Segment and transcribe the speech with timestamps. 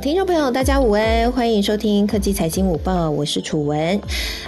[0.00, 3.98] 听众朋友，大家午安，欢迎收听科技财经午报，我是楚文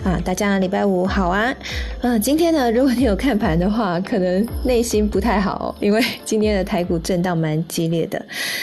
[0.05, 1.55] 啊，大家礼拜五好啊，
[2.03, 8.23] 嗯，今天呢，如果你有看盘的话，可能内心不太好，因为今天的台股震荡蛮激烈的，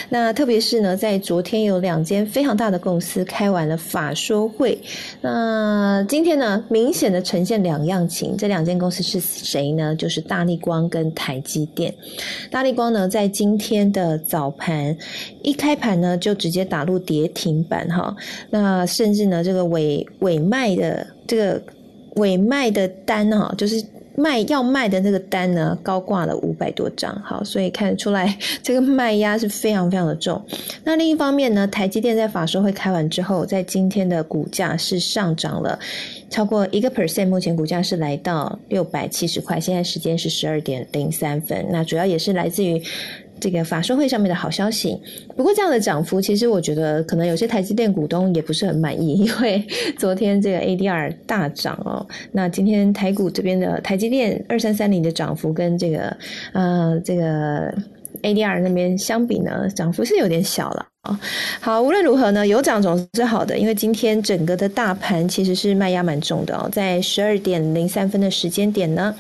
[0.10, 4.80] 那特别是呢，在昨天有两间非常大的公司开完了法说会，
[5.22, 9.96] 那今天呢，明显的呈现两样情，这两间公司是谁呢？
[9.96, 11.92] 就是大力光跟台积电，
[12.52, 14.96] 大力光呢，在今天的早盘
[15.42, 16.75] 一开盘呢，就直接打。
[16.76, 18.14] 打入跌停板哈，
[18.50, 21.62] 那甚至呢，这个尾尾卖的这个
[22.18, 23.82] 尾卖的单哈，就是
[24.18, 30.44] 卖要卖的那个单呢，高挂了五百多张，好，所以看得出来这个卖压是非常非常的重。
[30.84, 35.80] 那另一方面呢，台积电在法说会开完之后，在今天的股价是上涨了
[36.30, 42.84] 超过一个 percent，目前股价是来到六百七十块，现在时间是十二点零三分，那主要也是来自于。
[43.40, 44.98] 这个法说会上面的好消息，
[45.36, 49.66] 不过这样的涨幅，其实我觉得可能有些台积电股东也不是很满意，因为
[49.98, 56.18] 昨天这个 ADR 大涨哦，那今天台股这边的台积电二三三零的涨幅跟这个
[56.54, 57.74] 呃这个
[58.24, 61.20] ADR 那边相比呢，涨幅是有点小了啊。
[61.60, 69.14] 好，无论如何呢，有涨总是好的，因为今天整个的大盘其实是卖压蛮重的哦，在十二点零三分的时间点呢。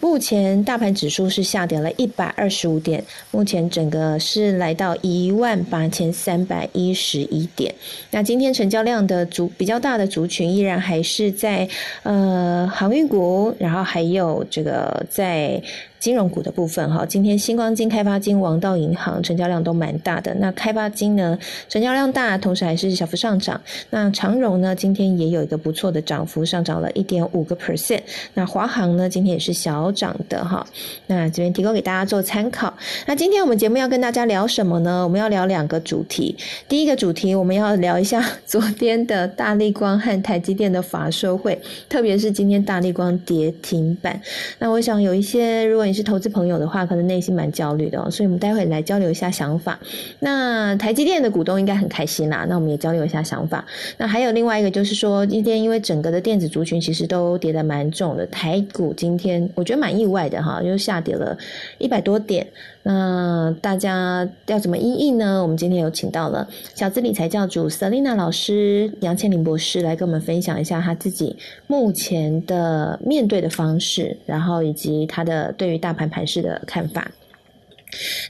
[0.00, 7.74] 目前大盘指数是下跌了一百二十五点，目前整个是来到一万八千三百一十一点。
[8.10, 11.68] 那今天成交量的族比较大的族群依然还是在
[12.02, 15.62] 呃航运股，然后还有这个在。
[16.00, 20.34] 金融股的部分哈，今天星光金、开发金、王道银行成交量都蛮大的。
[20.36, 23.60] 那开发金呢，成交量大，同时还是小幅上涨。
[23.90, 28.00] 那长荣呢，今天也有一个不错的涨幅，上涨了一点五个 percent。
[28.32, 30.66] 那华航呢，今天也是小涨的哈。
[31.06, 32.72] 那这边提供给大家做参考。
[33.06, 35.04] 那今天我们节目要跟大家聊什么呢？
[35.04, 36.34] 我们要聊两个主题。
[36.66, 41.60] 第一个主题，我们要聊一下 昨天的大力光和台积电的法说会，
[41.90, 44.18] 特别是今天大力光跌停板。
[44.58, 49.76] 那我想有一些如果你是投资朋友的话，可能内心蛮焦虑的，所以我们待会来交流一下想法。
[50.20, 53.64] 那台积电的股东应该很开心啦，那我们也交流一下想法。
[53.98, 61.36] 那还有另外一个就是说，今天因为整个的电子族群其实都跌得蛮重的，台股今天我觉得蛮意外的哈，又下跌了
[61.78, 62.46] 一百多点。
[62.82, 65.42] 那大家要怎么应应呢？
[65.42, 71.36] 我们今天有请到了小资理财教主 Selina 老师、杨倩林博士来跟我们分享一下他自己
[71.66, 77.10] 目前的面对的方式，然后以及他的对于大盘盘势的看法。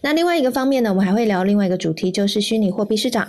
[0.03, 3.28] 那另外一个方面呢，我们还会聊另外一个主题，就是虚拟货币市场。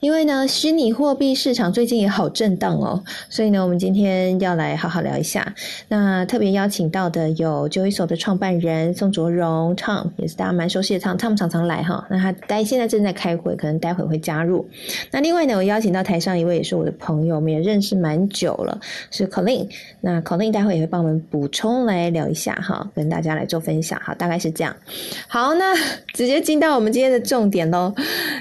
[0.00, 5.54] 因为呢，虚拟货币市场最近也好震荡哦，所以呢，我们今天要来好好聊一下。
[5.88, 12.06] 那特别邀请到的有九一手的创办人宋卓荣 Tom，也是大家蛮熟悉的 Tom，Tom 常常来哈。
[12.10, 14.68] 那他待现在正在开会，可能待会会加入。
[15.10, 18.78] 那另外呢，我邀请到台上一位也是我的朋友，我们也认识蛮久了，
[19.10, 19.68] 是 Colin。
[20.00, 24.00] 那 Colin 待会也会帮我们补充来聊一下哈，跟大家来做分享。
[24.02, 24.74] 好，大概是这样。
[25.26, 25.69] 好，那。
[26.14, 27.92] 直接进到我们今天的重点喽，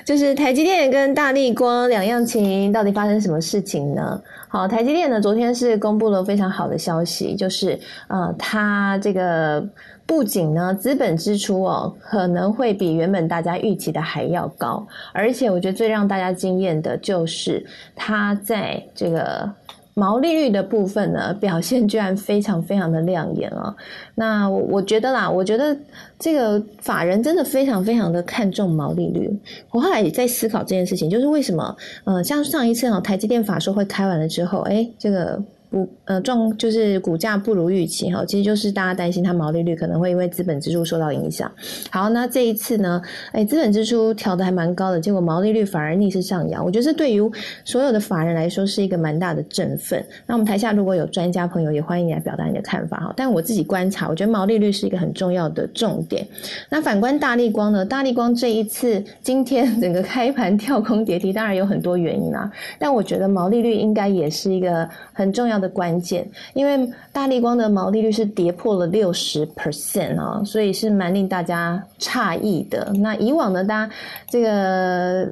[0.06, 4.22] 就是台积电跟大力光两样情，到底发生什么事情呢？
[4.48, 9.64] 好，台积电呢，昨天是公布了非常好的消息，就是呃，它这个
[10.06, 19.50] 不仅呢资本支出哦，可能会比原本大家预期的还要高，而且我觉得最让大家惊艳的就是它在这个。
[20.00, 23.76] 毛利率的部分呢， 表现居然非常非常的亮眼啊！
[24.16, 25.78] 那我我觉得啦，我觉得
[26.18, 29.30] 这个法人真的非常非常的看重毛利率。
[29.72, 35.44] 我后来也在思考这件事情，就是为什么，呃，像上一次啊，台积电法说会开完了之后，哎，这个。
[35.70, 41.52] 不，呃，状就是股价不如预期哈，其实就是大家担心它毛利率可能会因为资本支出受到影响。
[41.92, 43.00] 好，那这一次呢，
[43.32, 46.66] 哎，资本支出调的还蛮高的，结果毛利率反而逆势上扬。
[46.66, 47.22] 我觉得这对于
[47.64, 50.04] 所有的法人来说是一个蛮大的振奋。
[50.26, 53.14] 那我们台下如果有专家朋友，也欢迎你来表达你的看法哈。
[53.16, 56.28] 但我自己观察，我觉得毛利率是一个很重要的重点。
[56.68, 57.86] 那反观大力光呢？
[57.86, 62.52] 大力光这一次今天整个开盘跳空跌停，当然有很多原因啦。
[62.80, 65.59] 但我觉得毛利率应该也是一个很重要。
[65.60, 72.92] 的关键，因为大力光的毛利率是跌破了六十 percent 啊，所以是蛮令大家诧异的。
[72.96, 73.94] 那以往呢，大家
[74.30, 75.28] 这个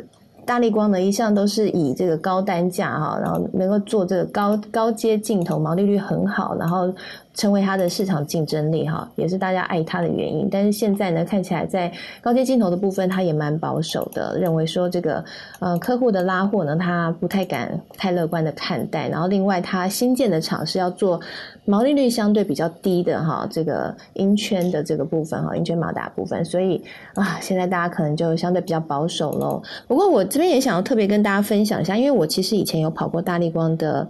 [0.46, 6.94] 大力光呢一向都是以这个高单价哈，然后能够做这个高高阶镜头，毛利率很好，然后。
[7.38, 10.50] 成为它的市场竞争力哈，也是大家爱它的原因。
[10.52, 11.90] 但是现在呢，看起来在
[12.20, 15.24] 高阶镜头的部分，它也蛮保守的，认为说这个
[15.60, 19.08] 呃客户的拉货呢，他不太敢太乐观的看待。
[19.08, 21.22] 然后另外，它新建的厂是要做
[21.64, 26.82] 毛利率相对比较低的哈，这个音圈的这个部分哈，音圈马达部分，所以
[27.14, 29.62] 啊，现在大家可能就相对比较保守喽。
[29.88, 34.08] 不过我这边也想要特别跟大家分享一下，因为我其实以前有跑过大力光的。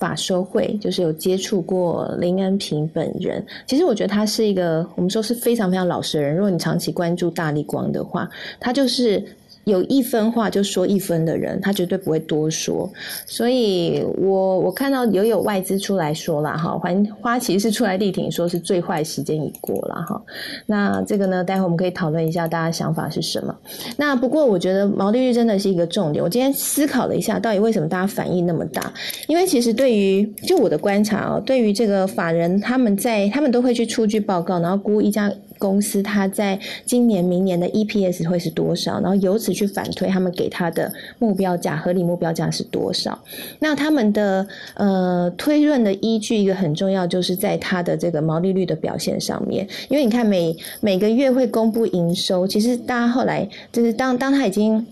[0.00, 6.34] 法收会就是有接触过林安平本人，其实我觉得他是一个我们说是非常非常老实的人。
[6.34, 9.22] 如果你长期关注大力光的话，他就是。
[9.64, 12.90] 有一分话就说一分的人，他绝对不会多说。
[13.26, 16.90] 所以，我我看到有有外资出来说了哈，花
[17.20, 20.20] 花旗是出来力挺，说是最坏时间已过了哈。
[20.66, 23.54] 那这个呢，待会我们可以讨论一下，大家想法是什么？
[23.96, 26.24] 那不过我觉得毛利率真的是一个重点。
[26.24, 28.92] 我今天思考了一下，到底为什么大家反应那么大？
[29.28, 35.30] 因为其实对于就我的观察哦，对于这个法人，他们在他们都会去出具报告，然后估一家。
[35.60, 38.98] 公司它在今年、明年的 EPS 会是多少？
[39.00, 43.16] 然后由此去反推他们给他的目标价、合理目标价是多少？
[43.58, 49.68] 那他们的呃推论的依据一个很重要，就是在它的这个毛利率的表现上面。
[49.90, 54.84] 因为你看每每个月会公布营收，其实大家后来就是当当他已经。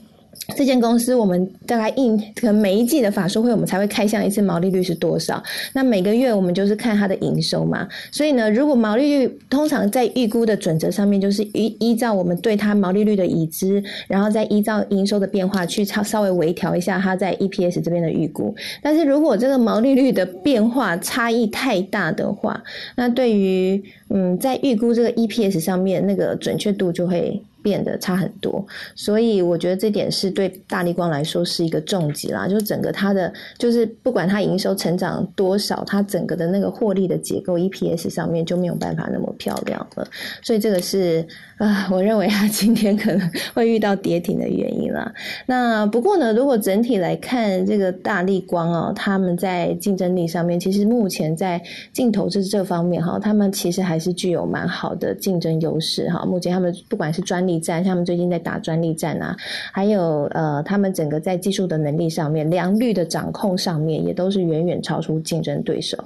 [0.57, 5.43] 这间公司，我们大概一可能每一季的法说会，我们才会开箱一次毛利率是多少。
[5.75, 7.87] 那每个月我们就是看它的营收嘛。
[8.11, 18.55] 所以呢，如果毛利率通常在预估的准则上面，就是依依照我们对它毛利率的已知，然后再依照营收的变化去稍稍微微调一下它在 EPS 这边的预估。
[18.83, 22.61] 但是如果这个毛利率的变化差异太大的话，
[22.97, 27.41] 那对于嗯在预估这个 EPS 上面那个准确度就会。
[27.69, 32.49] 变得差很多，所以我觉得这点是对大力光来说是一个重击啦。
[32.49, 40.09] 就整个它的，就是不管它营收成长多少，它整个的那个获利的结构 EPS 上面就没有办法那么漂亮了。
[40.43, 41.23] 所以这个是
[41.59, 45.13] 啊，我认为它今天可能会遇到跌停的原因啦。
[45.45, 51.63] 那不过呢，如果整体来看这个大力光哦，他们在竞争力上面，其实目前在
[51.93, 56.25] 镜头这这方面哈，他们其实还是具有蛮好的竞争优势哈。
[56.25, 59.37] 目前他们不管是专利战，他们最近在打专利战啊，
[59.73, 65.99] 还有呃，他们整个在技术的能力上面、良率的掌控上面，也都是远远超出竞争对手。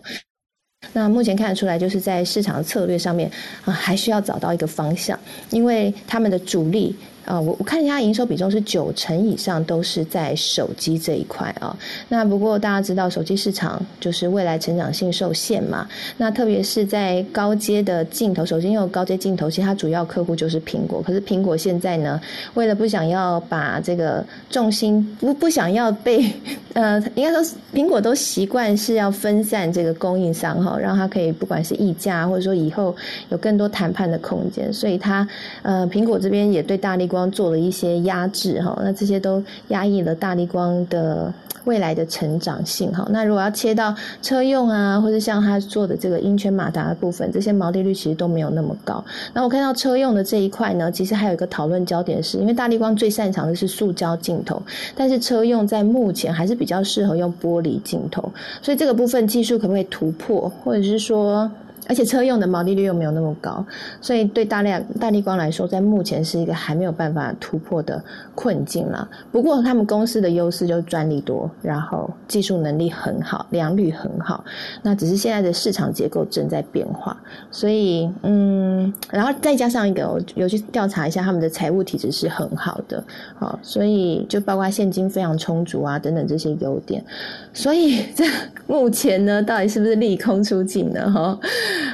[0.92, 3.30] 那目前看得出来，就是在市场策略上面
[3.64, 5.18] 啊，还需要找到一个方向，
[5.50, 6.96] 因为他们的主力。
[7.24, 11.76] 啊，我我看一下营收比重是九成以上都是在手机这一块啊。
[12.08, 15.86] 那不过大家知道，手机市场就是未来成长性受限嘛。
[16.16, 21.00] 那特别是在高阶的镜头，首先有高阶镜头，其实它主要客户就是苹果。
[21.00, 22.20] 可是苹果现在呢，
[22.54, 26.28] 为了不想要把这个重心不不想要被
[26.72, 32.96] 呃，应该说苹果都习惯是要分散这个供应商哈，让它可以不管是溢价或者说以后
[33.28, 34.72] 有更多谈判的空间。
[34.72, 35.26] 所以它
[35.62, 37.11] 呃，苹果这边也对大力。
[37.12, 41.32] 光做了一些压制哈，那这些都压抑了大力光的
[41.64, 43.06] 未来的成长性哈。
[43.10, 49.04] 那如果要切到车用啊，或者像他做的这个音圈马达的部分，这些毛利率其实都没有那么高。
[49.34, 54.60] 那我看到车用的这一块呢，其实还有一个讨论焦点，是因为大力光最擅长的是塑胶镜头，
[54.96, 58.32] 但是车用在目前还是比较适合用玻璃镜头，
[58.62, 61.50] 所以这个部分技术可不可以突破，或者是说？
[61.92, 63.62] 而且车用的毛利率又没有那么高，
[64.00, 68.02] 所以对大量大力光来说，在目前是一个还没有办法突破的
[68.34, 69.06] 困境了。
[69.30, 74.42] 不过他们公司的优势就是专利多，然后技术能力很好，良率很好。
[74.80, 77.14] 那只是现在的市场结构正在变化，
[77.50, 83.04] 所以嗯，然后再加上一个，我有去调查一下他们的财务体质是很好的，
[83.38, 87.04] 好，所以就包括现金非常充足啊等等这些优点。
[87.52, 88.24] 所以这
[88.66, 91.10] 目前呢，到底是不是利空出尽呢？
[91.12, 91.38] 哈？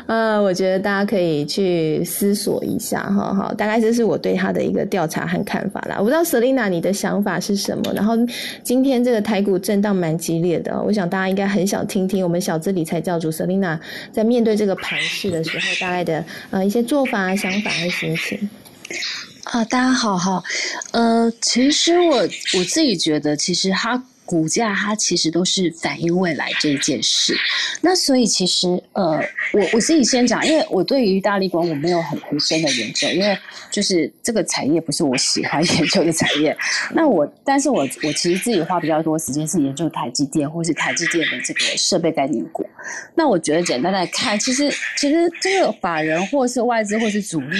[0.07, 5.97] 呃，我觉得大家可以去思索一下，哈，好，大概这是我对他的一个调查和看法啦。
[5.99, 7.92] 我不知道 Selina 你的想法是什么。
[7.95, 8.14] 然后
[8.62, 13.78] 今天这个台股震荡蛮激烈的，我想大家应该很想听听我们小资理财教主 Selina
[14.12, 18.49] 在面对这个盘势的时候，大概的呃一些做法、想法和心情。
[19.45, 20.42] 啊，大家好，好，
[20.92, 24.02] 呃，其实我我自己觉得，其实他。
[24.29, 27.35] 股价它其实都是反映未来这一件事，
[27.81, 29.19] 那所以其实呃，
[29.55, 33.35] 我我自己先讲，因为我对于大力光我没有很很深的研究，因为
[33.71, 36.55] 就是这个产业不是我喜欢研究的产业。
[36.93, 42.69] 那我，但是我我其实自己花比较多时间是研究台积电或是台积电的这个设备概念股。
[43.15, 47.57] 那我觉得简单来看，其实其实这个法人或是外资或是主力。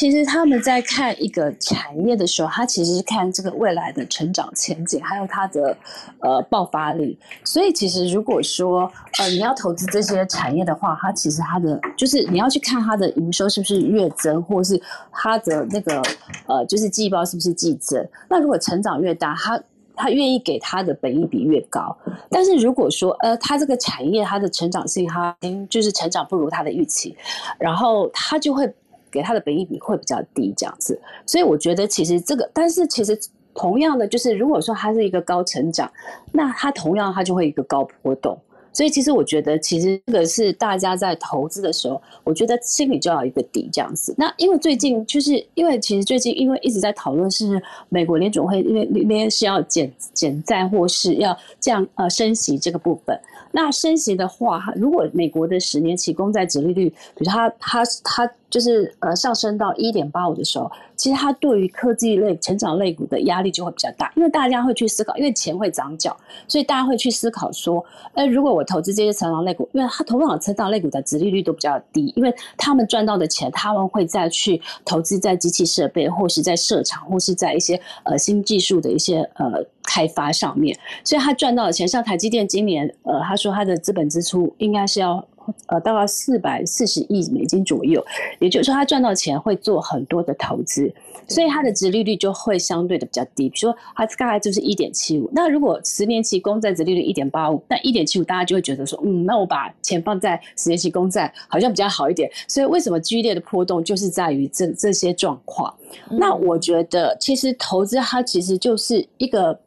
[0.00, 5.76] 其实他们在看一个产业的时候，他其实是看这个未来的成长前景，还有它的
[6.20, 7.18] 呃爆发力。
[7.44, 14.80] 所以其实如果说呃你要投资这些产业的话，它其实它的就是你要去看它的营收是不是月增，或是
[15.12, 16.00] 它的那个
[16.46, 18.02] 呃就是季报是不是季增。
[18.26, 19.62] 那如果成长越大，它
[19.94, 21.94] 他愿意给他的本益比越高，
[22.30, 25.36] 但是如果说呃，他这个产业它的成长性，它
[25.68, 27.14] 就是成长不如他的预期，
[27.58, 28.72] 然后他就会
[29.10, 31.00] 给他的本益比会比较低这样子。
[31.26, 33.18] 所以我觉得其实这个，但是其实
[33.54, 35.90] 同样的就是，如果说它是一个高成长，
[36.32, 38.38] 那它同样它就会一个高波动。
[38.72, 44.14] 所以其实我觉得，其实这个是大家在投资的时候，我觉得心里就要一个底这样子。
[44.16, 53.20] 那因为最近就是因为其实最近因为一直在讨论是美国联总会因为那边是要减减债或是要降呃升息这个部分。
[53.50, 66.16] 那升息的话，如果美国的十年期公债殖利率，比如它它它就是呃上升到一点八五的时候，其实它对于科技类成长类股的压力就会比较大，因为大家会去思考，因为钱会涨脚，
[66.48, 79.64] 所以大家会去思考说，呃，如果我投资这些成长类股，因为它同样成长类股的殖利率都比较低，因为他们赚到的钱，他们会再去投资在机器设备，或是在设厂，或是在一些呃新技术的一些呃。
[79.82, 85.26] 开发上面，所以他赚到的钱，像台积电今年，呃，他说他的资本支出应该是要，
[85.66, 88.04] 呃，大概四百四十亿美金左右，
[88.38, 90.92] 也就是说他赚到钱会做很多的投资，
[91.28, 105.72] 所以他的殖利率就会相对的比较低，比如说他大概就是一点七五，那如果十年期公债殖利率一点八五，那一点七五大家就会觉得说，嗯，那我把钱放在十年期公债好像比较好一点，所以为什么剧烈的波动就是在于这这些状况？
[106.10, 109.58] 那我觉得其实投资它其实就是一个。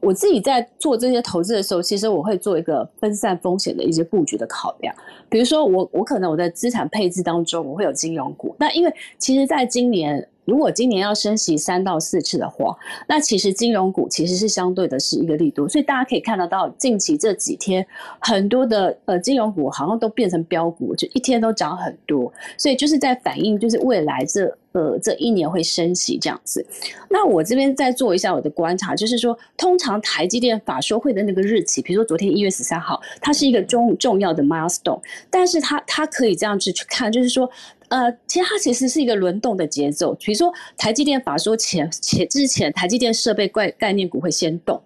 [0.00, 4.94] 我自己在做这些投资的时候，其实我会做一个分散风险的一些布局的考量。
[5.28, 8.54] 比如说，我我可能我在资产配置当中，我会有金融股。
[8.58, 12.74] 那因为其实在今年，如果今年要升息三到四次的话，
[13.06, 15.68] 那其实金融股其实是相对的是一个力度。
[15.68, 17.86] 所以大家可以看得到，近期这几天
[18.18, 22.32] 很多的呃金融股好像都变成标股，就一天都涨很多。
[22.56, 24.56] 所以就是在反映，就是未来这。
[24.72, 26.64] 呃，这一年会升息这样子。
[27.08, 35.00] 那我这边再做一下我的观察，就是说，通常台积电法说会的那个日期，比如说昨天一月十三号，它是一个重重要的 milestone，
[35.30, 37.50] 但是它它可以这样子去看，就是说，
[37.88, 40.14] 呃，其实它其实是一个轮动的节奏。
[40.14, 44.80] 比如说台积电法说前前之前，台积电设备概概念股会先动，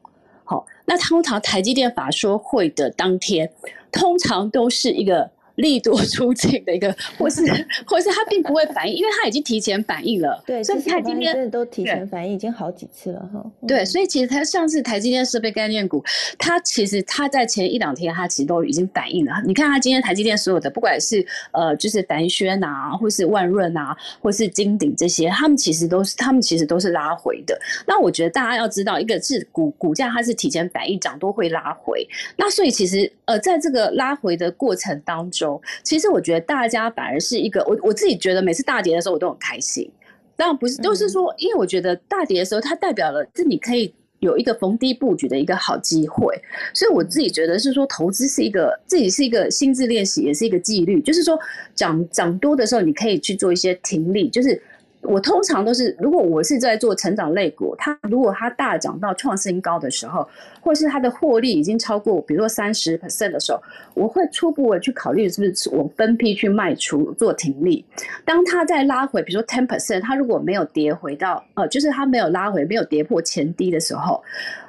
[0.44, 3.50] 好，那通常台积电法说会的当天，
[3.90, 5.30] 通常都是一个。
[5.56, 7.42] 利多出尽的一个， 或是
[7.86, 10.42] 或是他并不会反应，因为他已经提前反应了。
[10.46, 13.44] 对，所以他今天都提前反应，已经好几次了哈。
[13.68, 16.02] 对，所以其实它像是台积电设备概念股，
[16.38, 19.34] 它其实它在前一两天它其实都已经反应了。
[19.44, 27.60] 你看它今天台积电所有的，不管是呃就是凡轩啊，或是万润啊，或是金鼎这些，他们其实都是他们其实都是拉回的。
[27.86, 35.41] 那我觉得大家要知道，一个是股股价它是提前反应涨多会拉回，那所以其实呃在这个拉回的过程当中。
[35.82, 39.90] 其实我觉得大家反而是一个，我我自己觉得每次大跌的时候我都很开心。
[40.36, 46.34] 当然不是，就是说，因为我觉得大跌的时候它代表了是你可以有一个逢低布局的一个好机会。
[46.74, 51.00] 所以我自己觉得是说，投资是一个自己是一个心智练习，也是一个纪律。
[51.00, 51.38] 就是说，
[51.74, 54.60] 涨涨多的时候你可以去做一些停利，就是。
[55.02, 60.26] 我通常都是，如果我是在做成长类股，它如果它大涨到创新高的时候，
[60.60, 63.60] 或是它的获利已经超过，比如说三十 percent 的时候，
[63.94, 67.84] 我会初步的去考虑是不是我分批去卖出做停利。
[68.24, 74.22] 当它再拉回，比如说 ten percent，它如果没有跌回到，呃，就是它没有拉回，没有跌破前低的时候。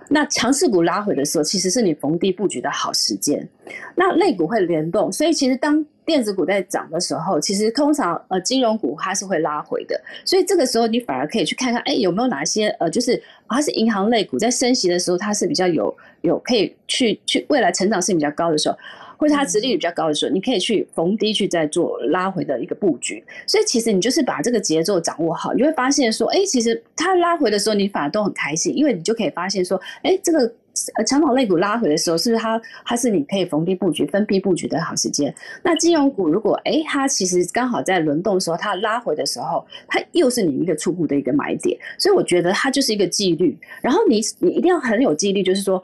[0.09, 3.47] 那强势股拉回的时候，其实是你逢低布局的好时间。
[3.95, 9.99] 那类股会联动，所以其实当电子股在涨的时候，其实通常呃金融股它是会拉回的。
[10.25, 18.77] 所以这个时候你反而可以去看看，哎，有没有哪些呃，就是它是银行类股在升息的时候，它是比较有有可以去去未来成长性比较高的时候。
[19.15, 23.23] 或者它殖利率比较高的时候，你可以去逢低去再做拉回的一个布局。
[23.47, 30.51] 所以其实你就是把这个节奏掌握好，你会发现说，哎，其实它拉回的时候，你反而都很开心，因为你就可以发现说，哎，这个
[30.95, 35.33] 呃长跑类股拉回的时候，是不是它它是你可以逢低布局、分批布局的好时间？
[35.61, 41.77] 那金融股如果哎它其实刚好在轮动的时候，它拉回的时候，它又是你一个初步的一个买点。
[41.97, 43.57] 所以我觉得它就是一个纪律。
[43.81, 45.83] 然后你你一定要很有纪律，就是说。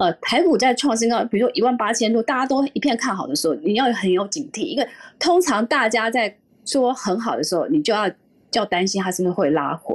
[0.00, 4.60] 呃，台股在创新高，比如说一万八千多，大家都一片看好的时候，你要很有警惕。
[4.60, 6.32] 因为通常大家在
[6.64, 8.08] 说很好的时候，你就要
[8.50, 9.94] 较担心它是不是会拉回。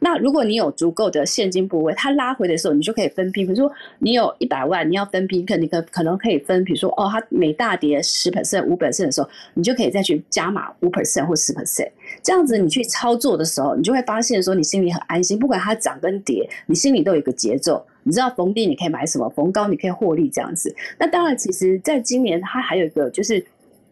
[0.00, 3.44] 那如果你有足够的现金部位，它拉回的时候，你就可以分批。
[3.44, 11.90] 比如说你有一百万，你要分批，可你可可能可以分，比如说哦，它每大跌十 percent、五 percent 的时候，你就可以再去加码五 percent 或十 percent。
[12.22, 17.84] 这样子你去操作的时候，你就会发现说你心里很安心，不管它涨跟跌，你心里都有一个节奏。
[18.06, 20.74] 你知道逢低你可以买什么，逢高你可以获利这样子。
[20.98, 23.44] 那当然，其实在今年它还有一个就是。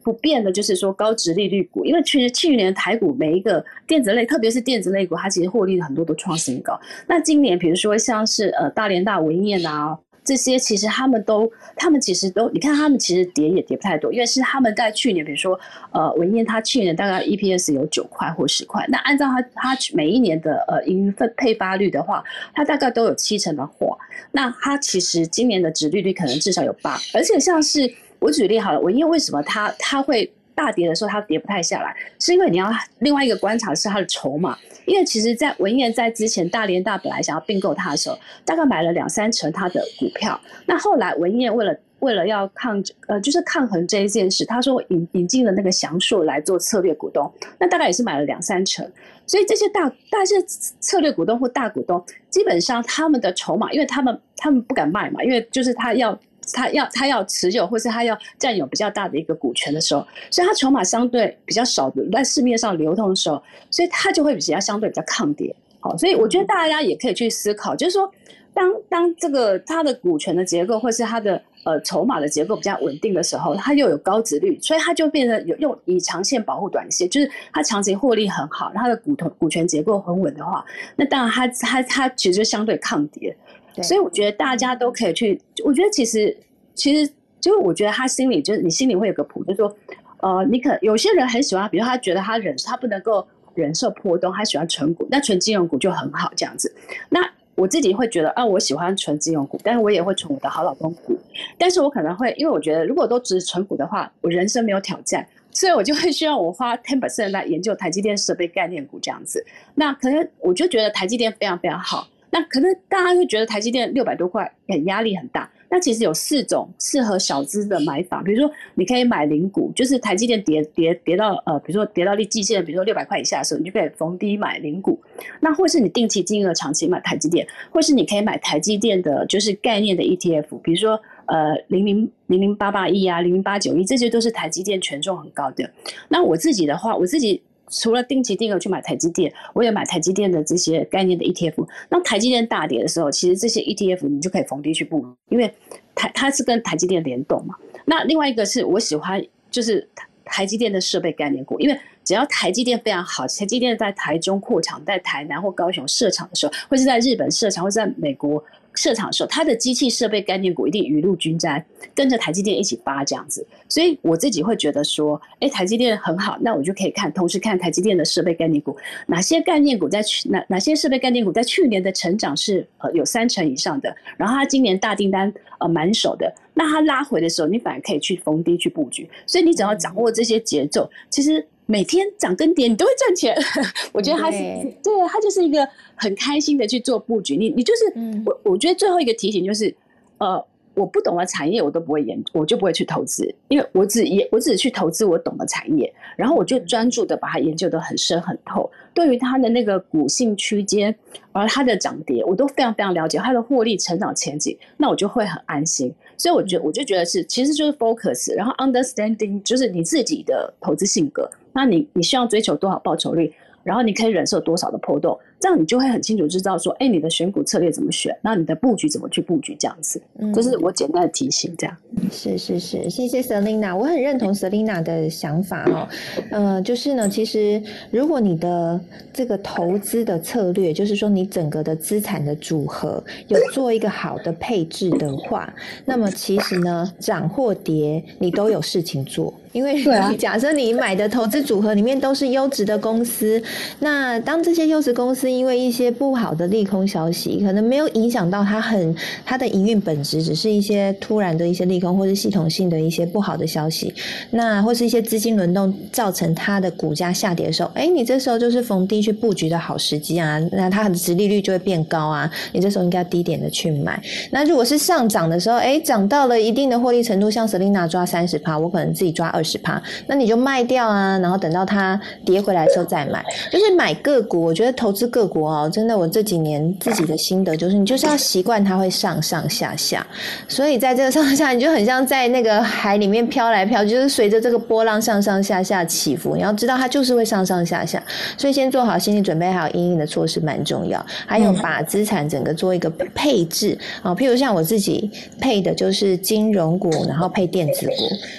[0.02, 6.78] 不变的就是说高值利率股，因为其实去年台股每一个电子类，特别是电子类股，它其实获利很多都创新高。
[7.06, 15.58] 那今年比如说像是呃大连大文彦啊这些，其实他们都他们其实都，你看他们其实跌也跌不太多，因为是他们在去年，比如说
[15.90, 22.22] 呃文彦，它去年大概 EPS 有九块或十块，那按照它它每一年的呃盈分配发率的话，
[22.54, 23.98] 它大概都有七成的货，
[24.30, 27.92] 那它其实今年的值利率可能至少有八，而且像是。
[28.22, 31.92] 我举例好了，文彦为什么它它会大跌的时候它跌不太下来？
[32.20, 40.40] 是因为你要另外一个观察是它的筹码，因为其实，在文彦在之前大连大本来想要并购它的时候，大概买了两三成它的股票。
[40.66, 48.88] 那后来文彦为了为了要抗呃就是抗衡这一件事，他说引引进了那个祥硕来做策略股东，那大概也是买了两三成。
[49.26, 50.40] 所以这些大大些
[50.78, 56.16] 策略股东或大股东，基本上他们的筹码，因为他们他们不敢卖嘛，因为就是他要。
[56.52, 65.54] 他要他要持有，或是他要占有比较大的一个股权的时候，所以他筹码相对比较少的，在市面上流通的时候，所以他就会比较相对比较抗跌。
[65.80, 68.10] 好，所以我觉得大家也可以去思考，就是说，
[68.54, 83.36] 当当这个他的股权的结构，或是他的呃筹码的结构比较稳定的时候，他又有高值率，所以他就变得有用以长线保护短线，就是他长期获利很好，他的股头股权结构很稳的话，那当然他他他其实相对抗跌。
[83.80, 86.36] 所以我觉得大家都可以去，我觉得其实
[86.74, 89.76] 其实就我觉得他心里就是你心里会有个谱，就是说，
[90.18, 96.74] 呃，你可有些人很喜欢，比如他觉得他忍他不能够忍受波动，他喜欢纯股，那纯金融股就很好这样子。
[97.08, 97.20] 那
[97.54, 101.18] 我自己会觉得啊，我喜欢纯金融股，但是我也会存我的好老公股，
[101.58, 109.44] 但是我可能会因为我觉得如果都只是纯股的话，我人生没有挑战，所以我就会需要我花 ten percent 来研究台积电设备概念股这样子。
[109.74, 112.08] 那可能我就觉得台积电非常非常好。
[112.32, 115.48] 那可能大家会觉得台积电六百多块很压力很大。
[115.68, 125.00] 那其实有四种适合小资的买法，比如说你可以买零股，就是台积电跌跌跌到呃，比如说跌到立季线，比如说六百块以下的时候，你就可以逢低买零股。
[125.40, 135.70] 那或是你定期金额长期买台积电，或是你可以买台积电的就是概念的 ETF，比如说呃零零零零八八一啊，零零八九一，这些都是台积电权重很高的。
[136.08, 137.42] 那我自己的话，我自己。
[137.68, 141.66] 除了定期定额去买台积电，我也买台积电的这些概念的 ETF。
[141.88, 145.52] 那台积电大跌的时候，其实这些 ETF 你就可以逢低去布，因为
[145.94, 147.54] 台它是跟台积电联动嘛。
[147.84, 149.88] 那另外一个是我喜欢就是
[150.24, 158.44] 台积电的设备概念股，因为只要台积电非常好，台积电在台中扩厂，在台南或高雄设厂的时候，或是在日本设厂，或是在美国。
[158.74, 163.46] 设厂的时候，它的机器设备概念股一定雨露均沾，跟着台积电一起发这样子。
[163.68, 179.08] 所以我自己会觉得说，哎，台积电很好，那我就可以看，同时看台积电的设备概念股，哪些概念股在去哪哪些设备概念股在去年的成长是呃有三成以上的，然后它今年大订单呃满手的，那它拉回的时候，你反而可以去逢低去布局。
[179.26, 181.46] 所以你只要掌握这些节奏，其实。
[181.66, 183.36] 每天涨跟跌，你都会赚钱。
[183.92, 184.38] 我觉得他是，
[184.82, 187.36] 对他就是一个很开心的去做布局。
[187.36, 187.84] 你你就是
[188.26, 189.74] 我，我觉得最后一个提醒就是，
[190.18, 190.44] 呃，
[190.74, 198.70] 我不懂的产业我都不会研，我就不会去投资，因为我只研，我只去投资我懂的产业，然后我就专注的把它研究的很深很透。
[198.92, 200.94] 对于它的那个股性区间，
[201.30, 205.94] 而它的涨跌，我都非常非常了解它的获利成长前景，那我就会很安心。
[206.18, 211.30] 所以我觉得，我就觉得是，其实就是 focus，然后 understanding，就是你自己的投资性格。
[211.52, 213.32] 那你你需要追求多少报酬率？
[213.62, 215.18] 然后你可以忍受多少的波动？
[215.42, 218.16] 这样你就会很清楚知道说，哎，你的选股策略怎么选？
[218.22, 219.56] 那你的布局怎么去布局？
[219.58, 220.00] 这样子，
[220.32, 221.52] 就是我简单的提醒。
[221.58, 221.76] 这样
[222.12, 225.88] 是是是，谢谢 Selina，我很认同 Selina 的想法哦。
[226.30, 228.80] 呃，就是呢，其实如果你的
[229.12, 235.52] 这个投资的策略，就是说你整个的资产的组合有做一个好的配置的话，
[235.84, 239.34] 那么其实呢，涨或跌你都有事情做。
[239.52, 239.84] 因为
[240.16, 243.42] 假设你买的投资组合里面都是优质的公司，
[243.80, 253.92] 那当这些优质公司因为一些不好的利空消息，可能没有影响到它很它的营运本质，只是一些突然的一些利空或是系统性的一些不好的消息，
[254.30, 264.00] 那或是一些资金轮动造成它的股价下跌的时候，哎，你这时候就是逢低去布局的好时机啊，那它的殖利率就会变高啊，你这时候应该低点的去买。
[264.30, 274.42] 那如果是上涨的时候，哎，涨到了一定的获利程度，像 Selina 抓三十趴，我可能自己抓二十趴，那你就卖掉啊，然后等到它跌回来的时候再买，就是买个股。
[274.42, 280.06] 我觉得投资个股哦，真的，我这几年自己的心得就是，你就是要习惯它会上上下下，
[280.48, 286.34] 所以在这个上上下，你就很像在那个海里面飘来飘，就是随着这个波浪上上下下起伏。
[286.36, 288.02] 你要知道它就是会上上下下，
[288.36, 291.04] 所以先做好心理准备，还有应应的措施蛮重要。
[291.26, 297.92] 还有把资产整个做一个配置啊，譬如像我自己配的就是金融股，然后配电子股。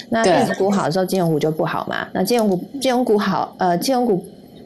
[0.10, 2.08] 那电子股好的时候，金融股就不好嘛。
[2.14, 4.24] 那金融股，金融股好，呃，金融股。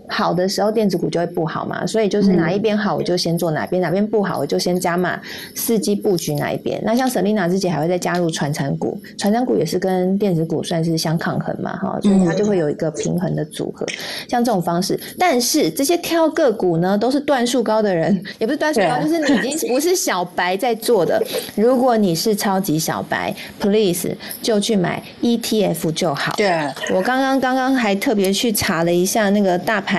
[0.10, 5.20] 好的时候，电子股就会不好嘛，所以就是哪一边好，我就先做哪边；哪边不好，我就先加码，
[5.56, 6.82] 伺机布局哪一边。
[6.86, 13.86] 那像 Selina 自己还会再加入传产股，传产股也是跟电子股算是相抗衡嘛，哈，所以它就会有一个平衡的组合。
[14.30, 21.22] 像这种方式，但是这些挑个股呢，都是段数高的人， 也不是段数高，就是你已经不是小白在做的。
[21.56, 26.34] 如果你是超级小白，Please 就去买 ETF 就好。
[26.38, 26.50] 对，
[26.94, 29.97] 我刚刚刚刚还特别去查了一下那个大盘。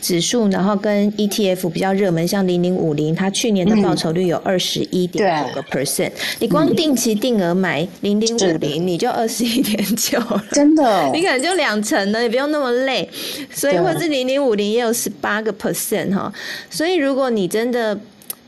[0.00, 6.12] 指数，然后跟 ETF 比较热门，像零零五零，它去年的报酬率有二十一点九个 percent。
[6.38, 10.20] 你光定期定额买零零五零，你就二十一点九，
[10.52, 13.08] 真的，你可能就两成了，也不用那么累。
[13.50, 16.32] 所以，或是零零五零也有十八个 percent 哈。
[16.70, 17.98] 所以，如果你真的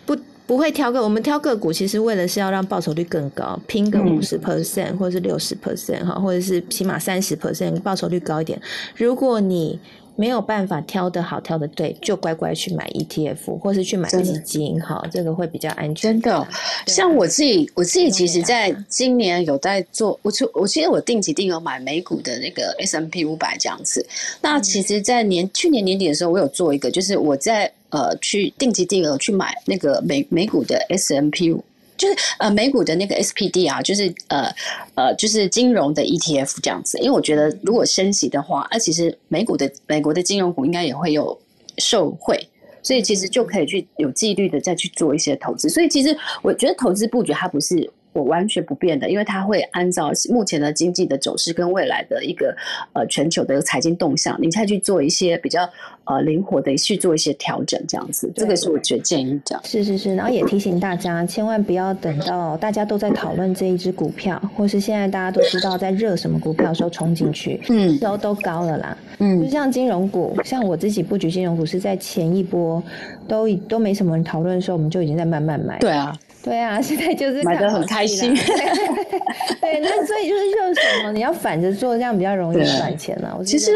[0.07, 8.61] 不不会挑个，我们挑个股，其实为了是要让报酬率更高，拼个五十 percent 或者是六十 percent 哈，或者是起码三十 percent 报酬率高一点。
[8.97, 9.79] 如果你
[10.21, 16.13] 没有办法挑的好，挑的对，就乖乖去买 ETF，或是去买基金，哈，这个会比较安全。
[16.13, 16.47] 真的，
[16.87, 24.07] 像我自己，我自己其实在今年有在做，我就我记得我定期定额买美股的那个 S M P 五百这样子。
[24.43, 31.65] 那其实，在年去年年底的时候，我有做一个，就是我在呃去定期定额去买那个美美股的 S M P 五。
[32.01, 34.51] 就是呃美股的那个 SPD 啊，就是呃
[34.95, 41.39] 呃就是金融的 ETF 这样子，因为我觉得如果升息的话，啊其实美股的美国的金融股应该也会有
[41.77, 42.49] 受惠，
[42.83, 45.69] 所以其实就可以去有纪律的再去做一些投资。
[45.69, 47.91] 所以其实我觉得投资布局它不是。
[48.13, 52.55] 我完全不变的，因为它会按照目前的经济的走势跟未来的一个
[52.93, 55.69] 呃全球的财经动向，你再去做一些比较
[56.05, 59.63] 呃灵活的去做一些调整，这样子，这个是我觉得建议这样。
[59.65, 72.83] 是是是，然后也提醒大家，千万不要等到大家都在讨论这一只股票，或是现在大家都知道在热什么股票的时候冲进去，嗯，都都高了啦，嗯，就像金融股，像我自己布局金融股是在前一波
[73.29, 75.79] 都都没什么人讨论的时候，我们就已经在慢慢买。
[75.79, 76.13] 对啊。
[76.43, 78.35] 对啊， 现在就是买的很开心。
[79.61, 83.39] 对，那所以就是热什么，你要反着做，这样比较容易赚钱啊。
[83.45, 83.71] 其实，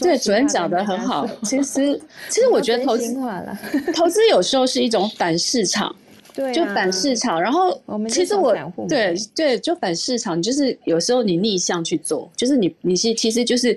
[0.00, 1.26] 对主任讲的很好。
[1.42, 3.14] 其实，其实我觉得投资
[3.94, 5.94] 投资有时候是一种反市场，
[6.34, 7.40] 对，就反市场。
[7.40, 8.54] 然后，其实我
[8.88, 13.76] 对对，就反市场，就是有时候你逆向去做，就是你你是其实就是。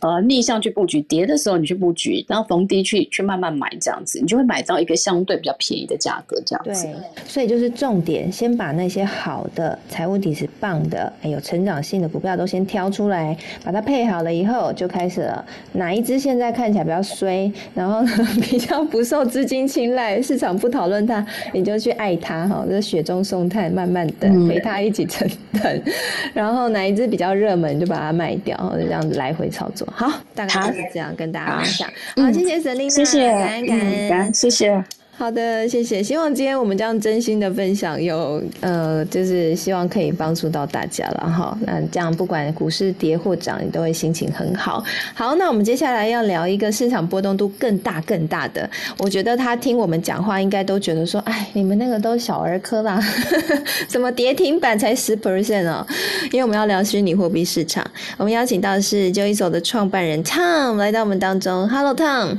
[0.00, 6.86] 呃，逆向去布局，跌的时候你去布局，然后逢低去去慢慢买，这样子，你就会买到一个相对比较便宜的价格，这样子。
[6.86, 15.44] 对，所以就是重点，先把那些好的、财务底子棒的、还有成长性的股票都先挑出来，把它配好了以后，就开始了。
[15.72, 25.28] 哪一只现在看起来比较衰，然后呢 比较不受资金青睐，市场不讨论它，你就去爱它哈，就雪中送炭，慢慢等，陪它一起成
[25.60, 25.82] 等。
[26.32, 29.87] 然后哪一只比较热门，就把它卖掉，就这样子来回操作。
[29.94, 31.88] 好，大概就是这样跟大家分享。
[32.16, 33.78] 好，谢谢沈丽娜，谢谢，感恩感
[34.22, 34.84] 恩，谢谢。
[35.18, 36.00] 好的，谢谢。
[36.00, 41.58] 希望今天我们这样真心的分享，有呃，就是希望可以帮助到大家了哈。
[41.62, 44.80] 那这样不管股市跌或涨，你都会心情很好。
[45.14, 48.70] 好，那我们接下来要聊一个市场波动度更大更大的。
[48.98, 53.02] 我觉得他听我们讲话，应该都觉得说，哎，你们那个都小儿科啦，
[53.88, 55.84] 怎么跌停板才十 percent 哦？
[56.30, 57.84] 因为我们要聊虚拟货币市场，
[58.18, 61.68] 我们邀请到的是交易所的创办人 Tom 来到我们当中。
[61.68, 62.38] Hello，Tom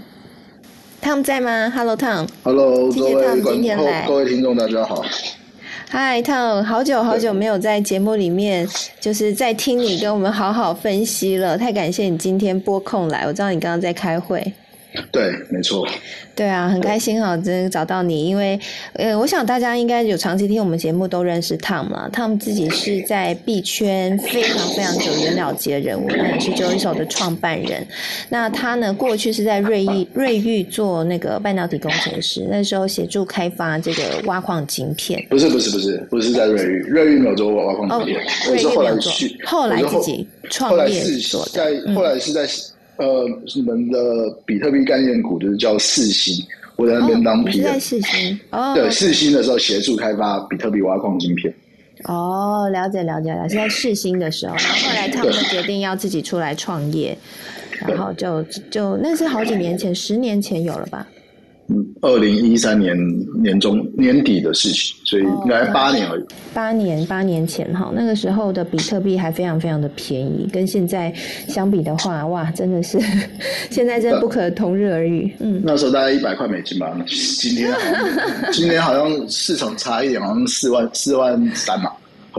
[1.01, 1.23] Tom。
[1.23, 2.27] 在吗？Hello Tom。
[2.43, 4.05] Hello，谢谢 Tom 今天来。
[4.07, 5.03] 各位听众大家好。
[5.91, 8.67] Hi Tom，好久好久没有在节目里面，
[8.99, 13.23] 就是在听你 跟我们好好分析了，太感谢你今天拨空来。
[13.25, 14.53] 我知道你刚刚在开会。
[15.12, 15.88] 对，没错。
[16.36, 18.58] 对啊，很开心哈，真找到你，因为
[18.93, 22.10] 呃，我想大家应该有长期听我们节目都认识 Tom 了。
[22.13, 27.86] Tom 自己是在币圈非常非常久元了结的人物，那也是九一手的创办人。
[28.30, 35.21] 那他呢，过去是在瑞玉瑞玉做那个半导体工程师，那时候协助开发这个挖矿晶片。
[35.30, 41.52] 不是不是不是不是在瑞玉，瑞玉没有做挖矿晶片，我是后来去，后来自己创业做的。
[41.52, 42.47] 在后来是在。
[42.99, 43.99] 呃，你们的
[44.45, 46.35] 比特币概念股就是叫四星，
[46.75, 47.79] 我在那边当 P 的。
[47.79, 48.73] 四星哦。
[48.75, 51.53] 对，四星的时候协助开发比特币挖矿晶片。
[52.05, 57.17] 哦，了解了解了，是在四星的时候，然后后来他们决定要自己出来创业，
[57.88, 61.07] 然后就就那是好几年前，十年前有了吧。
[62.01, 62.97] 二零一三年
[63.41, 66.23] 年中年底的事情，所以应该八年而已。
[66.53, 71.13] 八年，八年前哈，那个时候的比特币还非常非常的便宜，跟现在
[71.47, 72.99] 相比的话，哇，真的是
[73.69, 75.32] 现在真不可同日而语。
[75.39, 77.71] 嗯，那时候大概一百块美金吧，今天
[78.51, 81.91] 今天好像市场差一点，好像四万四万三嘛。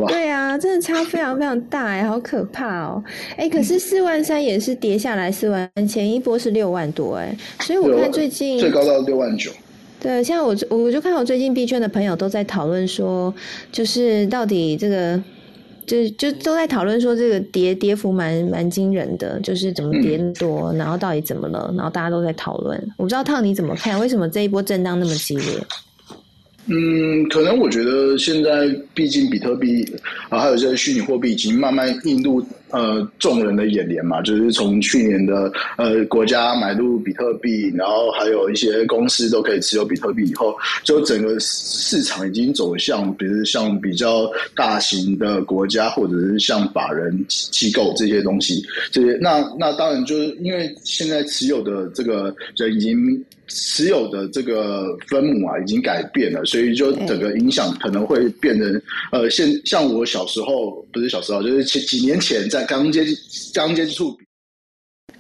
[0.07, 3.03] 对啊，真的差非常非常大哎，好可怕哦！
[3.37, 9.51] 哎，可是四万三也是跌下来四万，前一波是六万多哎，所以我看最近最高到六万九。
[10.01, 13.35] 对，像我我就看我最近币圈的朋友都在讨论说，
[13.71, 15.23] 就是到底这个，
[15.87, 22.81] 就就都在讨论说这个跌跌幅蛮蛮惊人的，就是怎么跌多，然后到底怎么了，然后大家都在讨论。
[22.97, 25.47] 我不知道烫你怎么看，为什么这一波震荡那么激烈？
[26.73, 29.85] 嗯，可能我觉得现在毕竟比特币
[30.29, 32.41] 啊，还有这些虚拟货币已经慢慢印度
[32.73, 34.21] 呃众人的眼帘嘛。
[34.23, 40.55] 就是从去年的呃国家买入比特币，然后还有一些公司都可以持有比特币以后，
[40.85, 53.25] 就整个市场已经走向，比如像比较大型的国家，或者是像法人机构这些东西，这些那那当然就是因为现在持有的这个人已经。
[53.53, 63.05] 持有的这个分母啊，已经改变了，所以就整个影响可能会变成呃，现像我小时候不是小时候，就是几几年前在刚接
[63.55, 64.25] 刚接触比，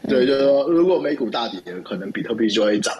[0.08, 2.94] 对，就是说如果美股大跌，可能比特币就会涨。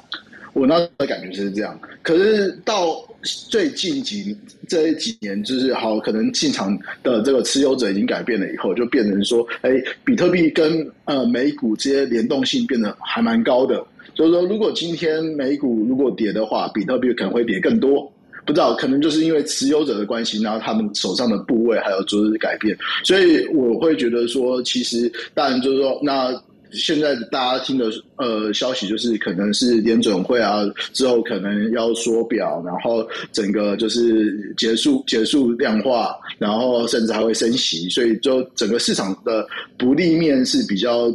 [0.53, 4.37] 我那的感觉是这样，可是到最近几
[4.69, 9.71] 这几年，就是好可能进场的这个持有者已经改变了以后，就变成说，哎，
[10.05, 13.77] 比特币跟呃美股这些联动性变得还蛮高的。
[14.17, 18.13] 所以说，如果今天美股如果跌的话，比特币可能会跌更多。
[18.51, 22.77] 不知道，可能就是因为持有者的关系，然后他们手上的部位还有就是改变。
[23.05, 26.35] 所以我会觉得说，其实当然就是说，那
[26.73, 37.89] 现在大家听的呃消息就是，可能是联准会啊之后可能要缩表，然后整个就是结束 结束量化，然后甚至还会升息。
[37.89, 39.47] 所以就整个市场的
[39.79, 41.09] 不利面是比较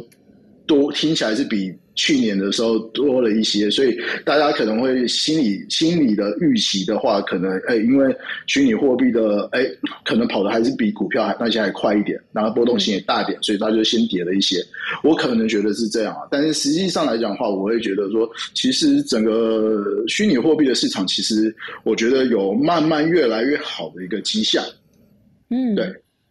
[0.66, 1.70] 多，听起来是比。
[1.96, 8.14] 去年的时候多了一些，所以大家可能会心里心里的预期的话，可能哎，因为
[8.46, 9.66] 虚拟货币的哎，
[10.04, 14.56] 可能跑的还是比股票还那些还快一点，然后波动性也大一点，所以它就先跌了一些。
[15.02, 24.62] 我可能觉得是这样啊，但是实际上来讲的话，我会觉得说，其实整个虚拟货币的市场，其实我觉得有慢慢越来越好的一个迹象。
[25.48, 25.90] 嗯，对，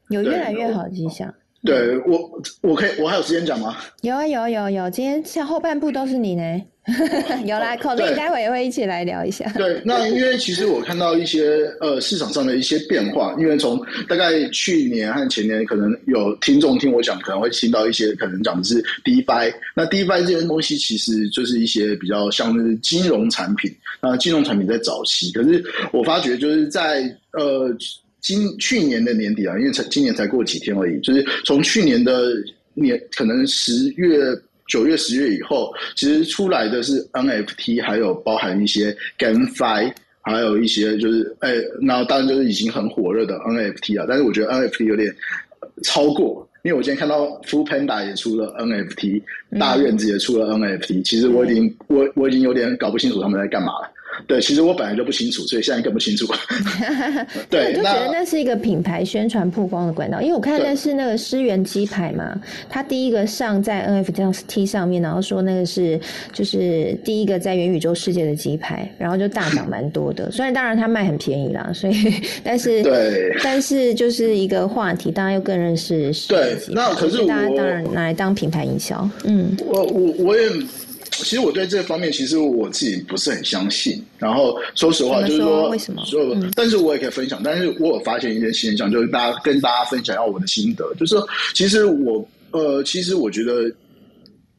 [0.09, 1.33] 有越来越好的迹象。
[1.65, 3.75] 对我，我可以，我还有时间讲吗？
[4.01, 6.61] 有啊，有有有，今天像后半部都是你呢。
[7.45, 9.43] 有啦，口令待会也会一起来聊一下。
[9.55, 19.51] 对，那因为其实我看到一些呃市场上的一些变化，因为从大概去年和前年，可能有听众听我讲，可能会听到一些可能讲的是 DeFi。
[19.75, 23.75] 那 DeFi 这些东西其实就是一些比较像是金融产品。
[23.99, 27.01] 那金融产品在早期，可是我发觉就是在
[27.33, 27.75] 呃。
[28.25, 32.33] 今去年的年底啊，因为才今年才过几天而已，就是从去年的
[32.73, 34.17] 年可能十月、
[34.67, 44.07] 九月、十月以后，其实出来的是 NFT，还有包含一些 GameFi，还有一些就是哎，那当然就是已经很火热的 NFT 啊。
[44.09, 45.15] 但是我觉得 NFT 有点
[45.83, 49.21] 超过，因为我今天看到 Full Panda 也出了 NFT，
[49.59, 53.91] 大院子也出了 NFT，其实我已经我我已经有点搞不清楚他们在干嘛了。
[54.27, 56.25] 对，其实我本来就不清楚，所以现在更不清楚。
[57.49, 65.99] 对，我就觉得那是一个品牌宣传曝光的管道，因为我看那是那个思源鸡排嘛，它第一个上在 NFT 上面，然后说那个是
[66.31, 70.31] 就是第一个在元宇宙世界的鸡排，然后就大 涨蛮多的。
[70.31, 71.95] 虽然当然它卖很便宜啦，所以
[72.43, 76.11] 但是对，但是就是一个话题，大家又更认识。
[76.27, 79.09] 对，那可是大家当然拿来当品牌营销。
[79.23, 80.49] 嗯，我我我也。
[81.23, 84.03] 其实我对这方面，其实我自己不是很相信。
[84.17, 86.03] 然后说实话，就是说，为什么？
[86.55, 87.41] 但是我也可以分享。
[87.43, 93.71] 但是我有发现一件现象，就是大家跟大家分享一下我的心得，就是说，其实我呃，其实我觉得。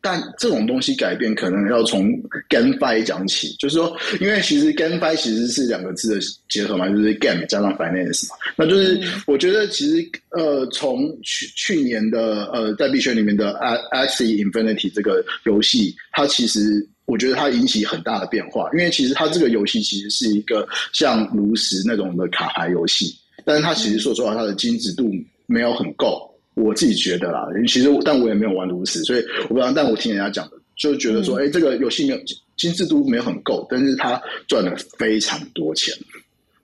[0.09, 2.13] 但这种东西改变可能要从
[2.49, 8.37] GameFi 讲起，就是说，因为其实 GameFi 其实是两个字的结合嘛，就是 Game 加上 Finance 嘛。
[8.55, 13.53] 那就是我觉得其实呃，从去去年的呃在币圈里面的
[13.91, 23.13] Axie Infinity 这个游戏，它其实我觉得它引起很大的变化，因为其实它这个游戏其实是一个像炉石那种的卡牌游戏，
[23.45, 25.11] 但是它其实说实话，它的精致度
[25.47, 26.33] 没有很够。
[26.57, 29.71] 我自己觉得啦，其实但我也没有玩炉石，所以我不知道。
[29.73, 32.21] 但我听人家讲的，就觉得说，哎，这个游戏没有
[32.57, 35.95] 精致度没有很够，但是他赚了非常多钱，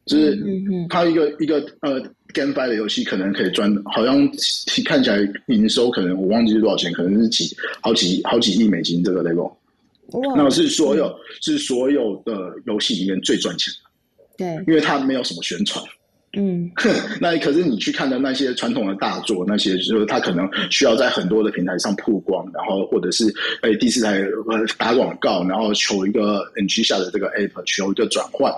[0.07, 0.43] 就是
[0.89, 2.03] 他一个一个呃
[2.33, 4.27] GameFi 的游戏可能可以赚，好像
[4.87, 9.53] 看起来营收可能我忘记是多少钱，可能是几好几好几亿美金这个 level，
[10.35, 12.33] 那是所有是所有的
[12.65, 13.85] 游戏里面最赚钱的，
[14.39, 15.85] 对，因为它没有什么宣传。
[16.35, 16.71] 嗯，
[17.21, 23.25] 那可是你去看的那些传统的大作，那些就是他可能需要在很多的平台上曝光，然后或者是
[23.61, 28.51] 哎第四台呃打广告，然后求一个 NG 下的这个 App 求一个转换。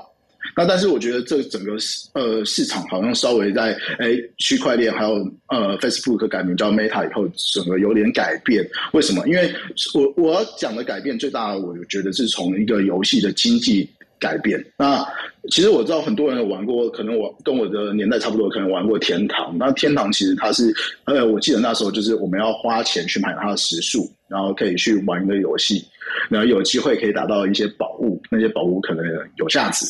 [0.56, 5.14] 那但是我觉得这整个市呃市场好像稍微在哎区块链还有
[5.48, 8.64] 呃 Facebook 改名叫 Meta 以后，整个有点改变。
[8.92, 9.26] 为什么？
[9.26, 9.50] 因为
[9.94, 13.88] 我我要讲的改变最大的，我觉得是从一个游戏的经济。
[14.24, 15.06] 改变那
[15.50, 19.54] 其实我知道很多人有玩过，可能我跟我的年代差不多，可能玩过天堂。
[19.58, 20.72] 那天堂其实它是
[21.04, 25.84] 呃，我记得那时候就是我们要花钱去买它的时速，然后可以去玩一个游戏，
[26.30, 29.04] 然后有机会可以达到一些宝物，那些宝物可能
[29.36, 29.84] 有价值。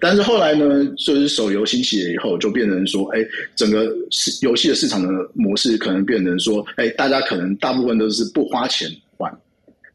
[0.00, 3.20] 但是后来呢，就是手游兴起了以后，就变成说，哎，
[3.54, 8.88] 整个市游戏的市场的模式可能变成说，哎，大家可能大部分都是不花钱。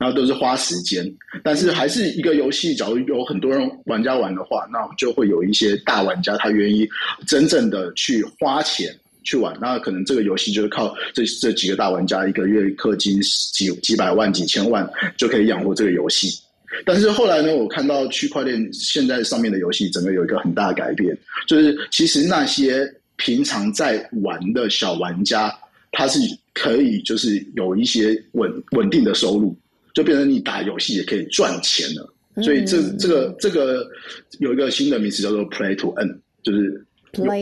[0.02, 1.08] 然后都是花时间，
[1.44, 2.74] 但是还是一个游戏。
[2.74, 6.90] 假如有很多人玩家玩的话，那就会有一些大玩家，他愿意
[7.28, 9.56] 真正的去花钱去玩。
[9.62, 16.36] 那可能这个游戏就是靠这这几个大玩家一个月氪金几几百万、几千万就可以养活这个游戏。
[16.84, 25.56] 但是后来呢，我看到区块链现在上面的游戏，整个有一个很大的改变，就是其实那些平常在玩的小玩家，
[25.92, 26.20] 他是
[26.56, 29.56] 可以就是有一些稳稳定的收入。
[29.94, 33.86] 就变成你打游戏也可以赚钱了，所以这这个这个
[34.40, 36.86] 有一个新的名词叫做 Play to Earn，就是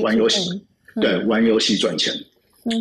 [0.01, 0.49] 玩游戏，
[1.01, 2.13] 对，玩游戏赚钱。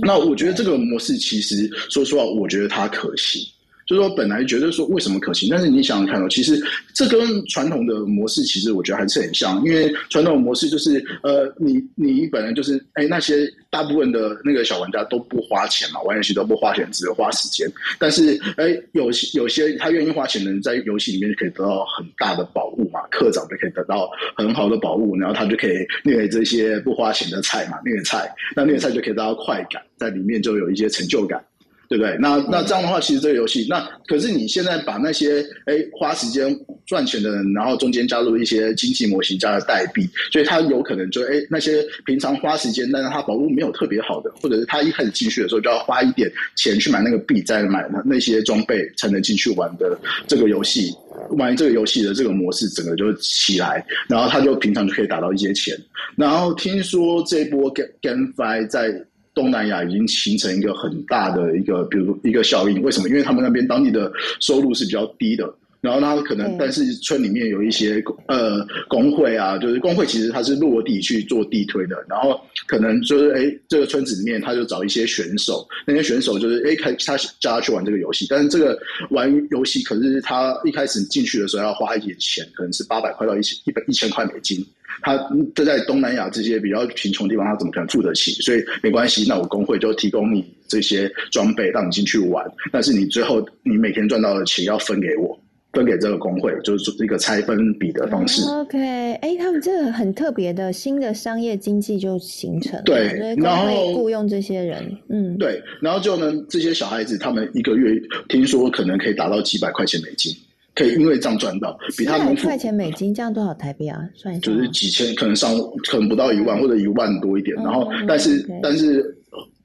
[0.02, 3.42] 那我觉得这个模式其实说实话，我觉得它可行。
[3.88, 6.62] 就是说，本来觉得说为什么可行，但是你想想看哦，其实
[6.94, 17.66] 这跟传统的模式其实我觉得还是很像，因为传统模式就是呃，你你本来就是哎，那些大部分的那个小玩家都不花钱嘛，玩游戏都不花钱，只花时间。
[17.98, 25.72] 但是哎，有些有些他愿意花钱的人，在游戏里面就可以得到很大的宝物嘛，课长就可以得到很好的宝物，然后他就可以
[26.04, 31.42] 虐这些不花钱的菜嘛，虐菜，那虐菜就可以得到快感，在里面就有一些成就感。
[31.88, 32.16] 对不对？
[32.20, 50.94] 那那这样的话，其实这个游戏，那可是你现在把那些哎花时间赚钱的人，然后中间加入一些经济模型加了代币，所以他有可能就哎那些平常花时间，但是他保护没有特别好的，或者是他一开始进去的时候就要花一点钱去买那个币，再买那些装备才能进去玩的这个游戏，
[51.30, 55.74] 玩这个游戏的这个模式整个就起来，然后他就平常就可以打到一些钱。
[56.16, 57.72] 然后听说这波
[58.02, 59.02] GameFi 在。
[59.38, 62.82] 东南亚已经形成一个很大的一个，比如一个效应。
[62.82, 63.08] 为什么？
[63.08, 65.48] 因为他们那边当地的收入是比较低的。
[65.80, 71.96] 然后他可能，但是村里面有一些呃工会啊，就是工会其实他是落地去做地推的。
[72.08, 78.26] 然后可能就是哎，这个村子里面他就找一些选手，那些选手就是哎，开他叫他去玩这个游戏。
[78.28, 78.78] 但是这个
[79.10, 84.64] 玩游戏，可是他一开始进去的时候要花一点钱，可能是八百块到一千一百一千块美金。
[85.00, 85.16] 他
[85.54, 88.32] 这在东南亚这些比较贫穷的地方，他怎么可能付得起？
[88.42, 92.44] 所以没关系，那我工会就提供你这些装备，让你进去玩。
[92.72, 95.38] 但是你最后你每天赚到的钱要分给我。
[95.72, 98.42] 分给这个工会，就是一个拆分比的方式。
[98.48, 98.78] OK，
[99.16, 102.80] 哎，他们这个很特别的新的商业经济就形成。
[102.84, 110.32] 对，然后雇佣这些人，嗯，对，然后就呢，这些小孩子他们一个月听说可能可以达到几百块钱美金，
[110.74, 114.00] 可以因为这样赚到比他们块钱美金这样多少台币啊？
[114.14, 115.54] 算一下，就是几千，可能上
[115.86, 117.54] 可能不到一万或者一万多一点。
[117.56, 119.14] 然后，但是但是。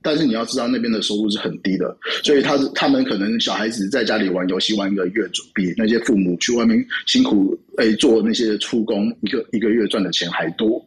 [0.03, 10.85] 但是你要知道那边的收入是很低的，所以他他们可能小孩子在家里玩游戏玩一个月，比那些父母去外面辛苦诶做那些出工一个一个月赚的钱还多。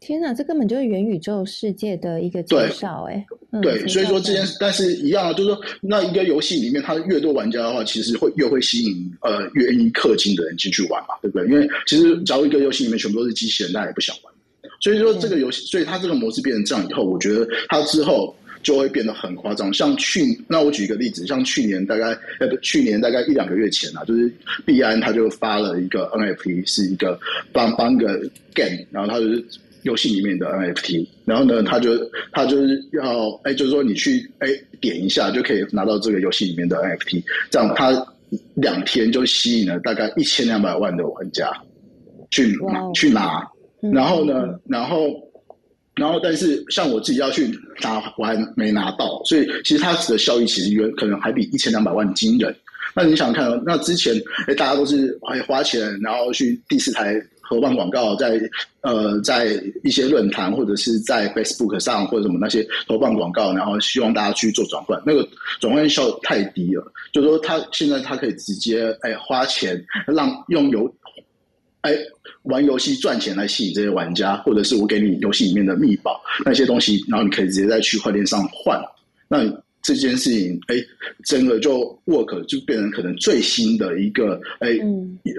[0.00, 3.24] 天哪，这根本就是元宇宙世界的一个介绍哎。
[3.62, 11.46] 对，所以说这件事，但是一样啊，就是说那一个游戏里面，它越多玩家的话，其实会越会吸引呃愿意氪金的人进去玩嘛，对不对？
[11.46, 14.31] 因为其实假如一个游戏里面全部都是机器人，大家也不想玩。
[14.80, 19.72] 所以说这个游戏，所以它这个模式变成这样以后，我觉得它之后就会变得很夸张。
[19.72, 24.32] 像去，那我举一个例子，像去年大概呃，去年大概一两个月前啊，就是
[24.64, 27.18] 币安他就发了一个 NFT，是一个
[27.52, 28.20] 帮帮个
[28.54, 29.44] game，然后他就是
[29.82, 31.90] 游戏里面的 NFT，然后呢，他就
[32.30, 34.48] 他就是要哎，就是说你去哎
[34.80, 37.90] 点一下就可以拿到这个游戏里面的 NFT，这样他
[38.54, 41.50] 两天就吸引了大概一千两百万的玩家
[42.30, 43.46] 去拿去拿，
[43.90, 45.10] 然后呢，然后。
[45.94, 47.46] 然后，但是像我自己要去
[47.82, 52.56] 拿，我还没拿到，所以其实它的效益其实远可能还比一千两百万惊人。
[52.96, 54.14] 那你想看，那之前
[54.48, 58.40] 哎，大家都是还花钱，然后去第四台合办广告，在
[58.80, 65.28] 呃，在一些论坛或者是在 Facebook 上或者什么那些投放广告，然后希望大家去做转换，那个
[65.60, 66.90] 转换效太低了。
[67.12, 70.90] 就是说，他现在他可以直接哎花钱让用有
[71.82, 71.94] 哎。
[72.44, 78.80] 玩游戏赚钱来吸引这些玩家，或者是我给你游戏里面的密宝那些东西，然后你可以直接在区块链上换。
[79.28, 79.44] 那
[79.82, 80.76] 这件事情，哎，
[81.24, 84.70] 整个就 work 就变成可能最新的一个，哎，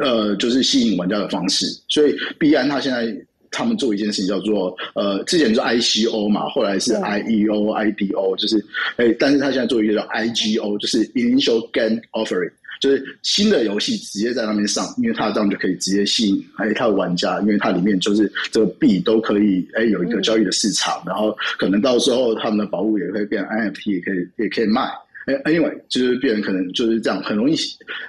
[0.01, 1.66] 呃，就是吸引玩家的方式。
[1.88, 3.16] 所以币安它现在
[3.51, 8.58] 他们做一件事情叫做，呃，之前是 ICO 嘛，后来是 IEO、IDO，就是
[8.97, 12.51] 哎，但是他现在做一个叫 IGO，就是 Initial Gain Offering。
[12.84, 24.82] 就是新的游戏直接在那边上，因为它这样就可以直接吸引哎它的玩家，因为它里面就是这个币都可以哎有一个交易的市场，然后可能到时候他们的宝物也会变 NFT，也可以也可以卖。
[25.26, 27.56] 哎，anyway，就是变成可能就是这样，很容易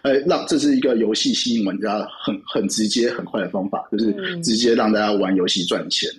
[0.03, 4.13] 呃让这是一个游戏吸引玩家很很直接很快的方法，就是
[4.43, 6.11] 直接让大家玩游戏赚钱。
[6.11, 6.19] 嗯，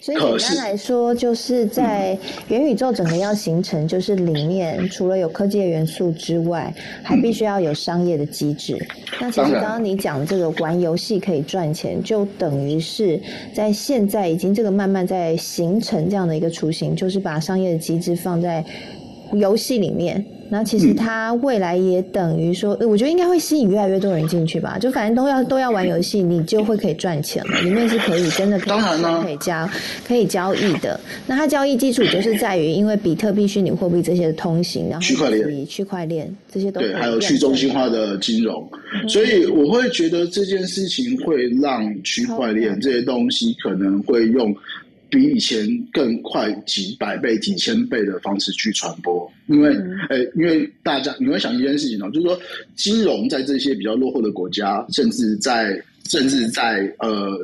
[0.00, 8.76] 所以简单来说，就是在元宇宙整个要形成，就是里面除了有科技的元素之外，还必须要有商业的机制。
[9.20, 13.20] 那其实刚刚你讲的这个玩游戏可以赚钱，就等于是
[13.54, 18.64] 在现在已经这个慢慢在形成这样的一个雏形，就是把商业的机制放在
[19.32, 20.24] 游戏里面。
[20.48, 24.78] 那其实它未来也等于说，我觉得应该会吸引越来越多人进去吧。
[24.78, 27.60] 就反正都要都要玩游戏，你就会可以赚钱了。
[27.62, 29.68] 里面是可以真的可以可以交
[30.06, 30.98] 可以交易的。
[31.26, 38.68] 那它交易基础就是在于，因为比特币、虚拟货币这些的通行，然后区块链、区块链这些都对，还有去中心化的金融。
[39.08, 44.54] 所以我会觉得这件事情会让区块链这些东西可能会用。
[45.08, 49.68] 比以前更快几百倍、几千倍的方式去传播，因为，
[50.08, 52.38] 呃，因为大家你会想一件事情哦，就是说，
[52.74, 57.38] 金融在这些比较落后的国家，甚至在甚至在呃，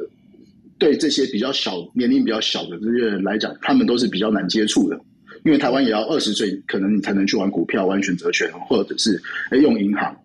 [0.78, 4.98] 对这些比较小年龄比较小的这些人来讲，他们都是比较难接触的，
[5.44, 9.20] 因为台湾也要二十岁，可能你才能去玩股票、玩选择权，或者是
[9.60, 10.16] 用银行。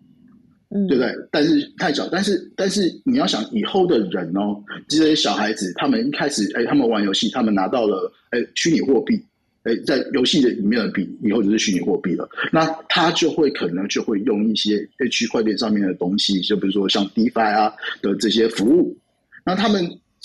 [0.70, 1.14] 嗯，对不对？
[1.30, 9.18] 但是太早，但是但是你要想以后的人哦，这些小孩子，他们一开始哎，他们玩游戏，他们拿到了哎虚拟货币，
[9.62, 12.28] 哎，在游戏的里面的币，以后就是虚拟货币了。
[12.52, 18.94] 那他就会可能就会用一些区块链上面的东西，就比如说像 DeFi 啊的这些服务。
[19.46, 19.82] 那他们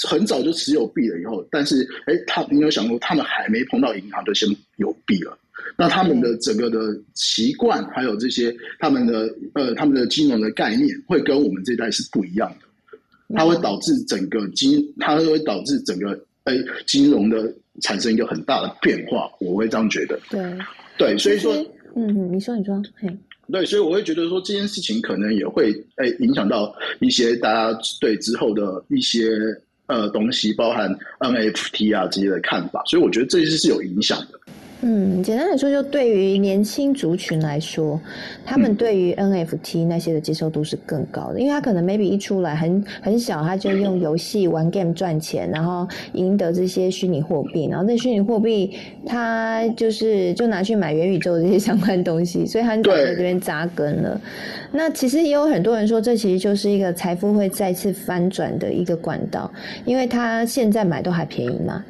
[0.09, 5.37] 很早就持有币了，以后，但是哎，他你有想过，他们还没碰到银行就先有币了。
[5.77, 12.67] 那他们的整个的习惯，还有这些他们的呃他们的金融的概念，会跟我们这代是不一样的。
[13.35, 16.53] 它会导致整个金，它会导致整个哎
[16.85, 17.51] 金融的
[17.81, 19.27] 产生一个很大的变化。
[19.39, 20.19] 我会这样觉得。
[20.29, 20.55] 对
[20.99, 21.51] 对，所以说，
[21.95, 23.09] 嗯，你说你说，嘿，
[23.51, 29.31] 对，所以我会觉得说这件事情可能也会诶影响到一些大家对之后的一些
[29.87, 32.83] 呃东西，包含 NFT 啊这些的看法。
[32.85, 34.39] 所以我觉得这些是有影响的。
[34.85, 37.97] 嗯，简单来说，就对于年轻族群来说，
[38.45, 48.75] 他们对于 NFT 那些的接受度是更高的，因为他可能 maybe 一出来很很小，他就用游戏玩 game 赚钱，然后赢得这些虚拟货币，然后那虚拟货币
[49.05, 54.19] 他就是就拿去买元宇宙这些相关东西，所以很早在这边扎根了。
[54.73, 59.49] 那其实也有很多人说，这其实就是一个财富会再次翻转的一个管道，
[59.85, 61.81] 因为他现在买都还便宜嘛。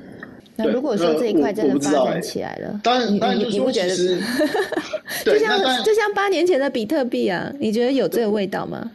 [0.56, 3.96] 那如果说这一块真的发展起来了，当然，当然你不觉得？
[5.26, 8.92] 就像就像八年前的比特币啊，你觉得有这个味道吗？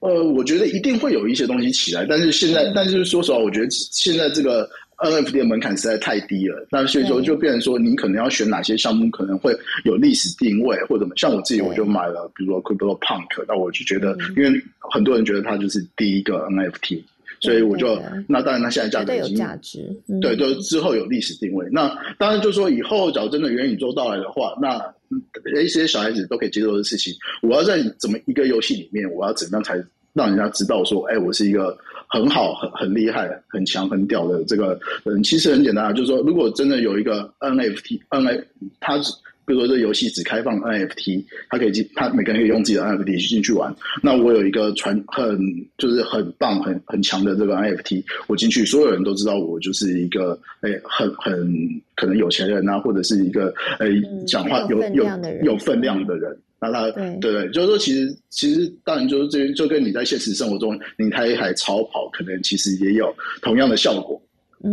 [0.00, 4.68] 呃，我觉得一定会有一些东西起来，但是现在，但是说实话，我觉得现在这个
[4.98, 6.66] NFT 的门槛实在太低了。
[6.70, 17.02] 那所以说，就变成说，你可能要选哪些项目，可能会有历史定位，或者像我自己，我就买了，比如说 Crypto Punk，那我就觉得，因为很多人觉得它就是第一个 NFT。
[17.44, 21.68] 所以我就那当然，它现在价格已经价值，对，都之后有历史定位。
[21.70, 24.80] 那当然就说以后，假如真的元宇宙到来的话，那
[25.62, 29.76] 一些小孩子都可以接受的事情，我要在怎么一个游戏里面，我要怎样才
[30.14, 31.76] 让人家知道说，哎，我是一个
[32.08, 38.46] 很好、很很厉害、很强、很屌的这个人，其实很简单啊，就是说，如果真的有一个 NFT，N，
[38.80, 39.12] 它只
[39.46, 43.74] 比如说这游戏只开放 NFT，它可以进，它每个人可以用自己的 NFT 去进去玩。
[44.02, 45.38] 那我有一个传很
[45.78, 51.46] 就是很棒、很很强的这个 NFT，我进去，所有人都知道我就是一个哎很很
[51.94, 53.88] 可能有钱人啊，或者是一个哎
[54.26, 55.06] 讲话有有
[55.42, 56.36] 有分量的人。
[56.60, 64.18] 那他对对，就是说，其实其实当然就是这就跟你在现实生活中你开一台超跑，可能其实也有同样的效果。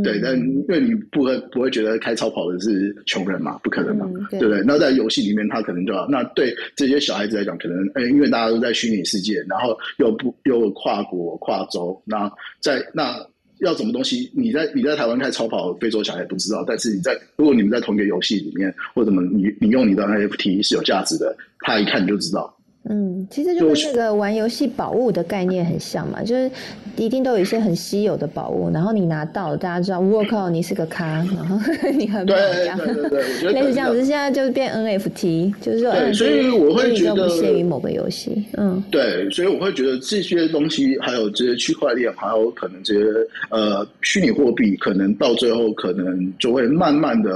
[0.04, 4.64] 对，但因为你不会不会觉得开超跑的是穷人嘛，不可能嘛，对不对？
[4.66, 12.32] 那在游戏里面，他可能就要那对这些小孩子来讲，可能哎，因为大家都在虚拟世界，然后又不又跨国跨州，那
[12.62, 13.18] 在那
[13.60, 14.32] 要什么东西？
[14.34, 22.56] 你在你在台湾开超跑，非洲小孩不知道，但是你在如果你们在同一个游戏里面，或者么你你用你的 NFT 是有价值的，他一看就知道。
[22.90, 26.50] 嗯，其实就跟那个玩游戏宝物的概念很像嘛，就是
[26.98, 31.06] 一定都有一些很稀有的宝物，然后你拿到，大家知道，我靠，你是个咖，
[31.36, 31.58] 然后
[31.94, 43.06] 你很对对对对，我觉得 类似这样子，现在就是变 NFT，就是说，对，所以我会觉得不限于某个游戏，嗯，对，所以我会觉得这些东西，还有这些区块链，还有可能这些
[43.52, 47.32] 呃虚拟货币，可能到最后可能就会慢慢的。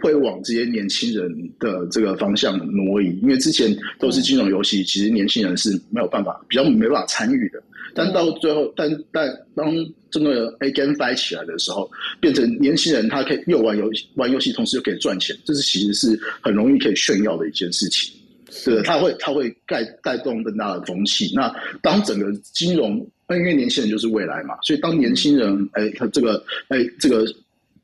[0.00, 7.62] 会往这些年轻人的这个方向挪移，因为之前都是金融游戏，其实年轻人是没有办法，比较没办法参与的。
[7.94, 9.72] 但到最后，但但当
[10.10, 18.12] 这个 A GameFi 起来的时候，变成年轻人他可以又玩游戏，玩游戏同时又可以赚钱，这是其实是很容易可以炫耀的一件事情。
[18.50, 21.30] 是，他会他会带带动更大的风气。
[21.34, 22.96] 那当整个金融，
[23.30, 27.24] 因为年轻人就是未来嘛，所以当年轻人哎，他这个哎这个。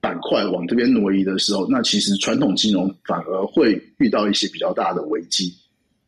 [0.00, 5.52] 板块往这边挪移的时候，那其实传统金融反而会遇到一些比较大的危机。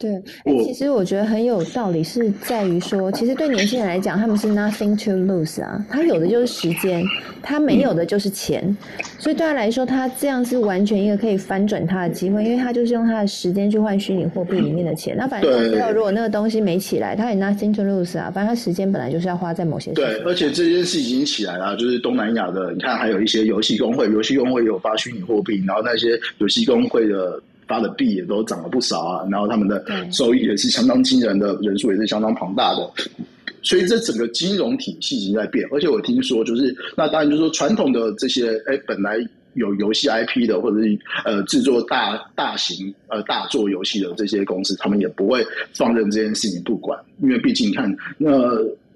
[0.02, 7.04] 对，哎其实我觉得很有道理，是在于说，其实对年轻人来讲，他们是 nothing to lose 啊，他有的就是时间，
[7.40, 8.76] 他没有的就是钱，
[9.16, 15.16] 所以对他来说，他这样是完全一个可以翻转他的机会，因为他就是用他的时间去换虚拟货币里面的钱。
[15.16, 19.92] 那反正知道，如果那个东西没起来，他也 nothing to lose 啊，反正他时间本来就是要花在某些。
[19.92, 27.40] 对，而且这件事已经起来了，就是东南亚的，你看还有一些游戏工会，游戏工会有发虚拟货币，然后那些游戏工会的。
[27.66, 32.90] 发的币也都涨了不少啊，然后他们的收益也是相当惊人的，人数也是相当庞大的，
[33.62, 35.66] 所以这整个金融体系已经在变。
[35.72, 39.16] 而且我听说，就是那当然就是说，传统的这些哎，本来
[39.54, 48.30] 有游戏 IP 的，或者是呃制作大大型呃大作游戏的这些公司，他们也不会放任这件事情不管，因为毕竟看那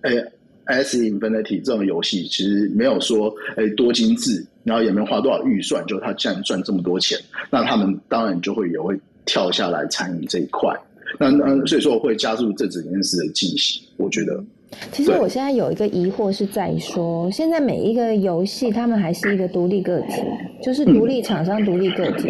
[0.02, 0.24] 哎。
[0.66, 7.18] S Infinity 这种游戏其实没有说诶多精致，然后也没有花多少预算，就他竟然赚这么多钱，
[7.50, 10.74] 那他们当然就会也会跳下来参与这一块。
[11.18, 13.82] 那那所以说会加速这整件事的进行。
[13.96, 14.44] 我觉得，
[14.90, 20.20] 其实我现在有一个疑惑是在说，现在每一个游戏他们还是一个独立个体，
[20.60, 22.28] 就是独立厂商、独立个体。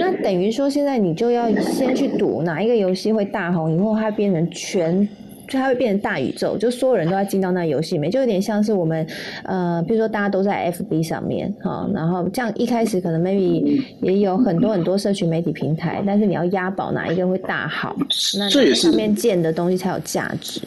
[0.00, 5.08] 那等于说现在你就要先去赌哪一个游戏会大红，以后它变成全。
[5.48, 9.06] 就它会变成大宇宙，就所有人都要进到那游戏里面，就有点像是我们，
[9.44, 17.96] 呃，比如说大家都在 FB 上面，哈，然后这样一开始可能 maybe 也有很多很多社群媒体平台，但是你要押宝哪一个会大好，
[18.36, 20.60] 那这也是上面建的东西才有价值。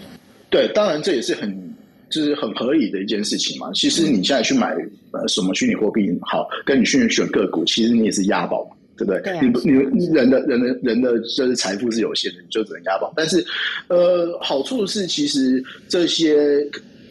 [0.49, 1.55] 对，当然这也是很
[2.09, 3.71] 就是很合理的一件事情嘛。
[3.73, 4.75] 其实你现在去买
[5.11, 8.75] 呃什么虚拟货币好，跟你去选个股，其实你也是押宝嘛。
[9.05, 9.39] 对不对？
[9.41, 13.11] 你不，你人的人的人的就是财富是有限的，你就只能押宝。
[13.15, 13.43] 但是，
[13.87, 16.63] 呃，好处是其实这些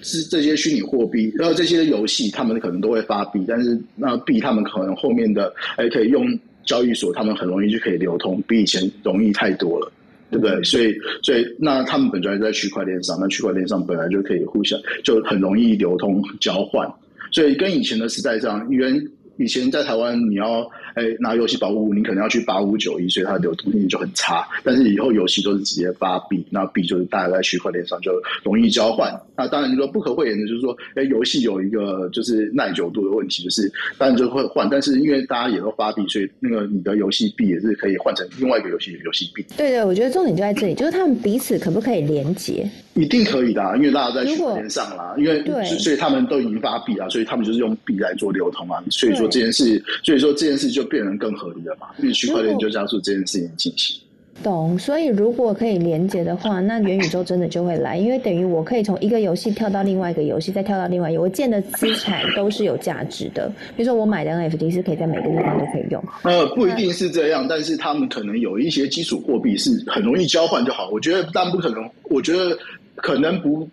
[0.03, 6.26] 是这些虚拟货币，然后这些游戏，他们可能都会发币，但是那币他们可能后面的还可以用
[6.64, 9.91] 交易所，他们很容易就可以流通，比以前容易太多了，
[10.30, 10.62] 对不对？
[10.62, 16.88] 所以，所以那他们本来在区块链上，那区块链上本来就可以互相就很容易流通交换，
[17.32, 19.03] 所以跟以前的时代上，因为
[19.38, 20.70] 以前在台湾你要。
[20.95, 24.47] 哎，拿游戏保护，你可能要去八五九一，所以它的流通性就很差。
[24.64, 28.12] 但是以后游戏都是直接发币，那币就是大家在区块链上就
[28.43, 29.12] 容易交换。
[29.36, 34.68] 那当然你说不可讳言的，就是说，哎，游戏有一个就是耐久度的问题，就是当然就会换。
[34.70, 39.45] 但是因为大家也都发币，所以那个你的游戏币也是可以换成另外一个游戏游戏币。
[39.57, 42.68] 对对，我觉得重点就在这里，就是他们彼此可不可以连接？
[42.95, 48.82] 一定可以的，因为大家在区块链上啦，因为所以他们都已经发币了，所以他们就是用币来做流通啊。
[48.91, 50.80] 所以说这件事，所以说这件事就。
[50.81, 51.89] 就变成更合理了嘛？
[51.99, 54.01] 因为区块链就加速这件事情进行。
[54.43, 63.53] 懂，所以如果可以连接的话，那元宇宙真的就会来，因为等于我可以从一个游戏跳到另外一个游戏，再跳到另外一个，我建的资产都是有价值的。
[63.76, 66.03] 比如说我买的 NFT 是可以在每个地方都可以用。
[66.22, 70.89] 呃，不一定是这样，但是他们可能有一些基础货币是很容易交换就好。
[70.91, 71.87] 我觉得，但不可能。
[72.05, 72.57] 我觉得
[72.97, 73.68] 可能不。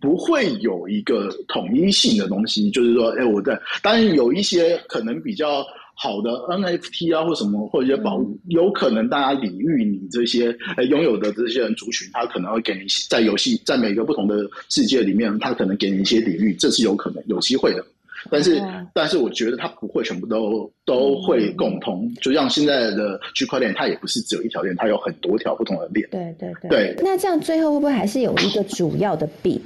[0.00, 5.66] 不会有一个统一性的东西，就是说，哎，我在当然有一些可能比较
[6.00, 17.84] 好的 NFT 啊，或什么或者一些宝物，有可能大家礼遇你这些呃拥有的这些人族群，他可能会给你在游戏在每个不同的世界里面，他可能给你一些礼遇，这是有可能有机会的。
[18.30, 18.60] 但是，
[18.92, 26.06] 但是我觉得它不会全部都都会共通，就像现在的区块链，它也不是只有一条链，它有很多条不同的链。
[26.10, 26.68] 对对对。
[26.68, 26.94] 对。
[26.98, 29.60] 那这样最后会不会还是有一个主要的币？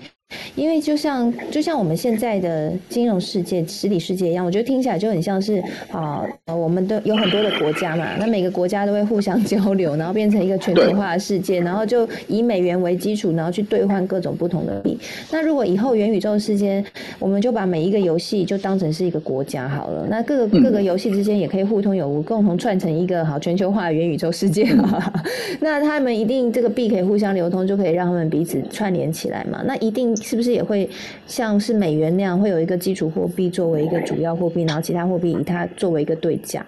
[0.54, 14.98] 因为就像就像我们现在的金融世界、实体世界一样，我觉得听起来就很像是啊，我们都有很多的国家嘛，那每个国家都会互相 交流，然后变成一个全球化的世界，然后就以美元为基础，然后去兑换各种不同的币。
[15.30, 16.84] 那如果以后元宇宙世界，
[17.18, 24.66] 我们就把每一个游戏就当成是一个国家好了，那各个各个游戏之间也可以互通有无，共同串成一个好全球化的元宇宙世界。
[25.60, 29.62] 那他们一定这个币可以互相流通，就可以让他们彼此串联起来嘛？
[29.64, 30.16] 那一定。
[30.22, 30.88] 是不是也会
[31.26, 36.64] 像是美元那样，会有一个基础货币作为一个主要货币，然后其他货币以它作为一个对价？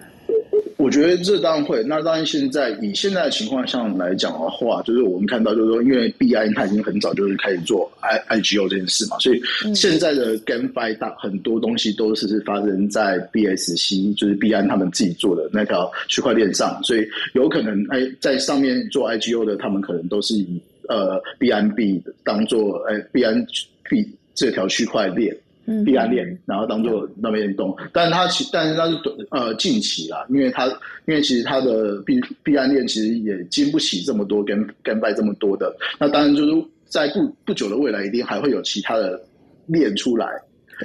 [0.77, 1.81] 我觉得这当然会。
[1.83, 9.41] 那当然，现在以现在的情况上来讲的话，就是我们看到，就是说，因为币安它已经很早就是开始做 I I G O 这件事嘛，所以
[9.73, 20.61] 现在的 GameFi 大很多东西都是是发生在 B S C，就是币安他们自己做的那条区块链上，所以有可能哎，在上面做 I G O 的，他们可能都是以。
[20.89, 23.45] 呃，B N B 当做呃 B N
[23.89, 25.35] B 这条区块链
[25.85, 28.97] ，B N 链，然后当做那边动，但是它其但是它是
[29.31, 30.67] 呃近期啦，因为它
[31.05, 39.19] 因为其实它的 B B 链其实也经不起这么多跟跟拜这么多的，那当然就是在不不久的未来，一定还会有其他的
[39.67, 40.27] 链出来，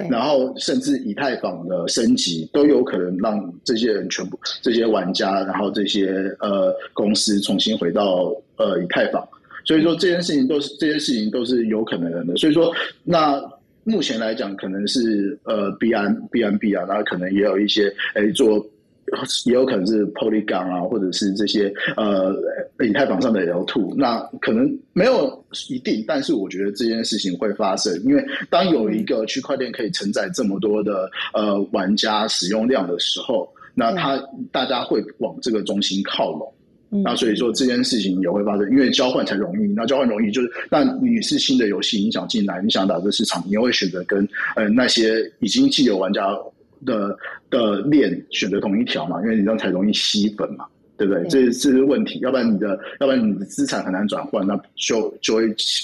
[0.09, 9.27] 然后甚至以太坊的升级都有可能让这些人全部这些玩家，然后这些呃公司重新回到呃以太坊。
[9.63, 12.35] 所以说这件事情都是这件事情都是有可能的。
[12.37, 13.41] 所以说，那
[13.83, 18.63] 目前来讲，可能是呃 B N B N B 啊，那可能也有一些哎做，
[19.45, 22.31] 也有可能是 Polygon 啊，或者是这些呃
[22.85, 23.93] 以太坊上的 L two。
[23.97, 36.53] 那可能没有一定，但是我觉得这件事情会发生，因为当有一个区块链可以承载这么多的呃玩家使用量的时候，那它大家会往这个中心靠拢。
[37.03, 39.73] 那所以说这件事情也会发生，因为交换才容易。
[39.73, 44.27] 那交换容易，就是那你是新的游戏，你想进来，你想打这市场，你会选择跟
[44.57, 46.37] 呃那些已经既有玩家
[46.85, 47.17] 的
[47.49, 49.21] 的链选择同一条嘛？
[49.21, 50.65] 因为你这样才容易吸粉嘛，
[50.97, 51.23] 对不对？
[51.29, 52.19] 这这是问题。
[52.19, 55.43] 要不然你的，要不然你的资产很难转换，那就就会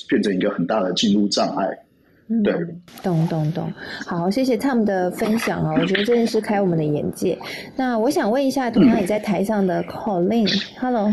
[0.10, 1.68] 变成一个很大的进入障碍。
[2.44, 2.54] 对，
[3.02, 3.72] 懂懂懂，
[4.06, 7.38] 好，谢谢 Tom 的分享啊，我觉得这件事开我们的眼界。
[7.78, 11.10] 那我想问一下，同样也在台上的 Colin，Hello，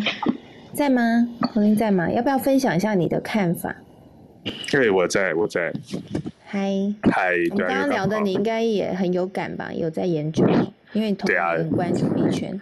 [0.73, 1.03] 在吗
[1.41, 2.11] ？Colin 在吗？
[2.11, 3.77] 要不要分享一下你的看法？
[4.73, 5.73] 对，我在，我在。
[6.45, 9.73] 嗨，嗨，我们刚刚聊的你应该也很有感吧？
[9.73, 10.45] 有在研究，
[10.93, 12.61] 因为同样很关注币圈。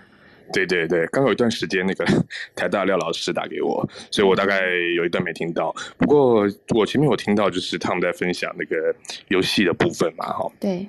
[0.53, 2.05] 对对对，刚有一段时间那个
[2.55, 4.61] 台大廖老师打给我，所以我大概
[4.97, 5.75] 有一段没听到。
[5.97, 8.95] 不过我前面有听到，就是他们在分享那个
[9.29, 10.53] 游戏的部分嘛，哈。
[10.61, 10.87] 对。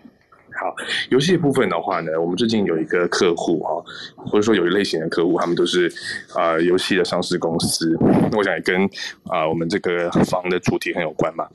[0.55, 0.75] 好，
[1.09, 3.83] 游戏部分的话呢，我们最近有一个客户哈，
[4.15, 5.91] 或者说有一类型的客户，他们都是
[6.35, 7.97] 啊游戏的上市公司。
[8.31, 8.83] 那我想也跟
[9.25, 11.47] 啊我们这个房的主题很有关嘛。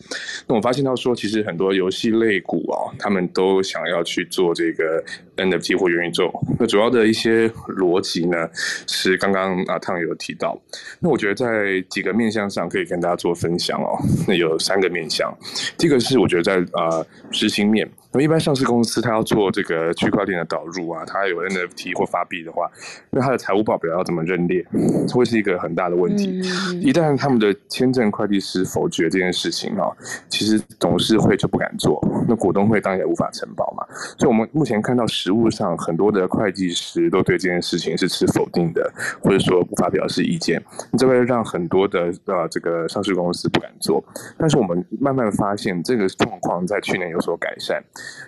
[0.47, 5.03] 那我发现到说，其实很多游戏类股哦，他们都想要去做这个
[5.37, 6.33] NFT 或元宇宙。
[6.59, 8.49] 那主要的一些逻辑呢，
[8.87, 10.61] 是刚刚啊汤有提到。
[11.01, 13.97] 那我觉得在几个面向上可以跟大家做分享哦。
[14.27, 15.33] 那有三个面向，
[15.77, 17.89] 第一个是我觉得在啊执行面。
[18.11, 22.71] 那么一般上市公司它要做这个区块链的导入啊，它有 NFT 或发币的话，
[23.11, 24.65] 那它的财务报表要怎么认列，
[25.13, 26.41] 会是一个很大的问题。
[26.81, 29.93] 一旦他们的签证会计师否决这件事情啊，
[30.29, 33.87] 其实董事会就不敢做，那股东会当然也无法承保嘛。
[34.17, 38.91] 所以我们目前看到实物上很多的会计师都对这件事情是持否定的，
[39.21, 40.63] 或者说无法表示意见，
[40.97, 44.03] 这会让很多的呃这个上市公司不敢做。
[44.39, 47.83] 但是我们慢慢发现这个状况在去年有所改善。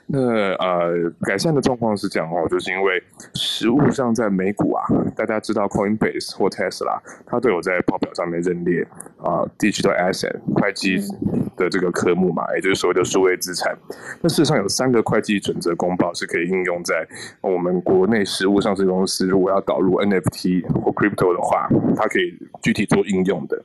[0.07, 0.19] 那
[0.55, 3.03] 呃，改善的状况是这样哦，就是因为
[3.35, 8.83] 实物上在美股啊，大家知道 Coinbase 或 Tesla，它都有在报表上面认列
[9.19, 10.99] 啊，digital asset 会计
[11.57, 13.77] 的这个科目嘛，也就是所谓的数位资产。
[14.21, 17.07] 那事实上有三个会计准则公报是可以应用在
[17.41, 23.63] 我们国内实物上市公司，如果要导入 NFT 或 crypto 的话，它可以具体做应用的。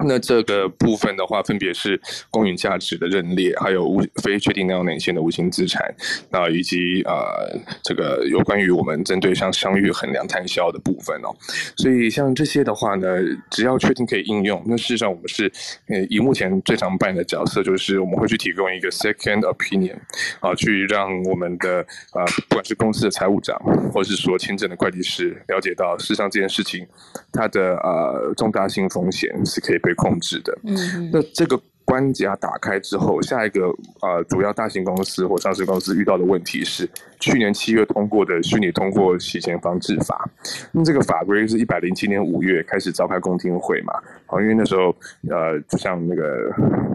[0.00, 1.98] 那这个部分的话，分别是
[2.30, 5.82] 公允价值的认列，还有无非确定量内线的无形资产，
[6.30, 11.34] 那以及呃这个有关于我们针对像商誉衡量摊销的部分哦。
[11.76, 13.06] 所以像这些的话呢，
[13.50, 15.50] 只要确定可以应用，那事实上我们是
[15.88, 19.96] 呃以目前最常扮演的角色，就是我们会去提供一个 second opinion
[20.40, 21.78] 啊，去让我们的
[22.12, 23.58] 呃不管是公司的财务长，
[23.92, 26.86] 或是说签证的会计师了解到，事实上这件事情
[27.32, 29.80] 它的呃重大性风险是可以。
[29.86, 33.66] 被控制的，嗯，那这个关卡打开之后，下一个
[34.02, 36.88] 呃主要大型公司或上市公司遇到的问题是，
[37.20, 40.28] 去年七月通过的虚拟通过洗钱防治法，
[40.72, 43.92] 那这个法规是一百零七年五月开始召开公听会嘛，
[44.26, 44.92] 好，因为那时候
[45.30, 46.50] 呃就像那个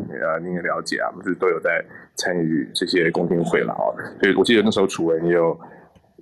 [0.09, 1.81] 呃您也了解啊，不是都有在
[2.17, 3.87] 参与这些公听会了啊，
[4.19, 5.57] 所以我记得那时候楚文也有。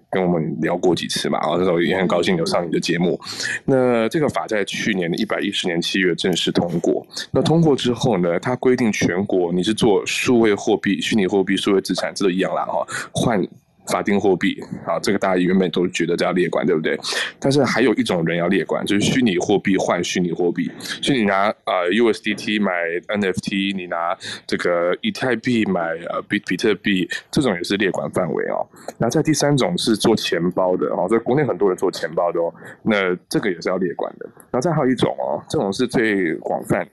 [0.10, 3.20] 跟我们聊过几次嘛，然后那时候也很高兴有上你的节目。
[3.66, 7.05] 那这个法在去年的一百一十年七月正式通过。
[7.32, 13.45] 那通过之后呢，它规定全国你是做数位货币、虚拟货币、数位资产，这都一样啦哈，换。
[13.91, 16.97] 法定货币啊，这个大家原本都觉得叫列管，对不对？
[17.39, 20.71] 但是还有一种人要列管，就是虚拟货币换虚拟货币，
[21.01, 22.71] 所以你拿啊 USDT 买
[23.07, 24.17] NFT，你拿
[24.47, 28.65] 这个以太币买呃比比特币，这种也是列管范围哦。
[28.97, 34.25] 那在第三种是做钱包的哦，所以国内很多人做钱包的哦，那这个也是要列管的。
[34.51, 36.87] 然后再还有一种哦，这种是最广泛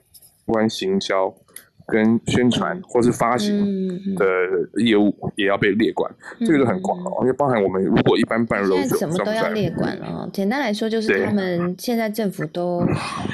[0.45, 1.33] 关行销。
[1.87, 3.55] 跟宣传或是发行
[4.15, 4.25] 的
[4.83, 6.11] 业务也要被列管，
[6.41, 10.29] 这个就很广了，因为包含我们如果一般办肉，现在什么都要列管了。
[10.33, 12.85] 简单来说，就是他们现在政府都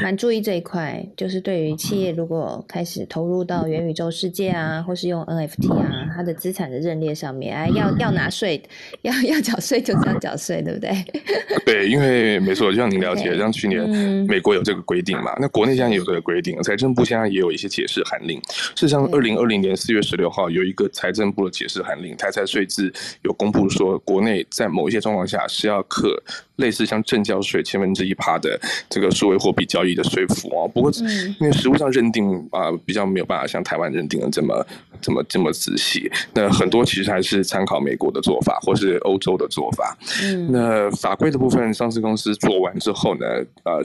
[0.02, 8.62] 蛮注意这一块，就是对于企业如果开始投入到元宇宙世界啊，或是用 NFT 啊，它的资产的认列上面，哎，要要拿税，
[9.02, 10.92] 要要缴税就是要缴税，对不对？
[11.66, 13.88] 对，因为没错，就像您了解，像去年
[14.28, 18.40] 美国有这个规定嘛，那国内现在也有这个规定，财政部现在也有一些解释函令。
[18.50, 22.94] 事实上，二零二零年四月十六号有一个财政部的解释函令，台财税制
[23.24, 26.22] 有公布说，国内在某一些状况下是要课
[26.58, 30.68] 类似像正交税千分之一趴的这个数位货币交易的税负哦。
[30.68, 30.92] 不过，
[31.40, 34.66] 因为实物上认定啊，比较没有办法像台湾认定的这么
[35.02, 36.12] 这么这么仔细。
[36.34, 39.98] 那很多其实还是参考美国的做法，或是欧洲的做法。
[40.24, 43.26] 嗯，那法规的部分，上市公司做完之后呢，
[43.64, 43.84] 呃。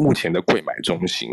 [0.00, 1.28] 目前的柜买中心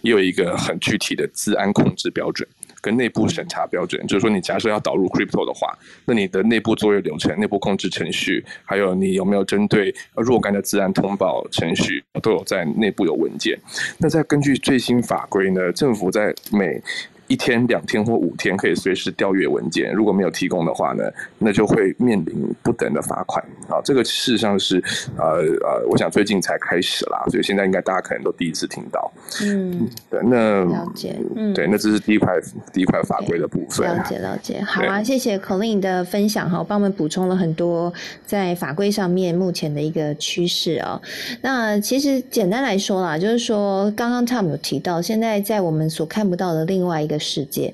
[0.00, 2.48] 也有一个很具体的治安控制标准
[2.86, 13.58] 跟内部审查标准，就是说你假设要导入 crypto 的话，那你的内部作业流程、内部控制程序，还有你有没有针对若干的自然通报程序，都有在内部有文件。
[13.98, 16.80] 那再根据最新法规呢，政府在每
[17.28, 21.02] 一天、两天或五天可以随时调阅文件，如果没有提供的话呢，
[21.38, 23.44] 那就会面临不等的罚款。
[23.68, 24.82] 啊，这个事实上是
[25.16, 29.12] 呃呃，我想最近才开始啦，所以现在应该大家可能都第一次听到。
[29.42, 32.32] 嗯，对，那了解，嗯，对，那这是第一块
[32.72, 33.86] 第一块法规的部分。
[33.86, 37.92] 了解了解，好啊，谢谢 Colin 的分享哈，帮我们补充了很多
[38.24, 41.00] 在法规上面目前的一个趋势哦。
[41.42, 47.15] 那其实简单来说啦，就是说刚刚 Tom 有提到，现在在我们所看不到的另外一个。
[47.18, 47.72] 世界，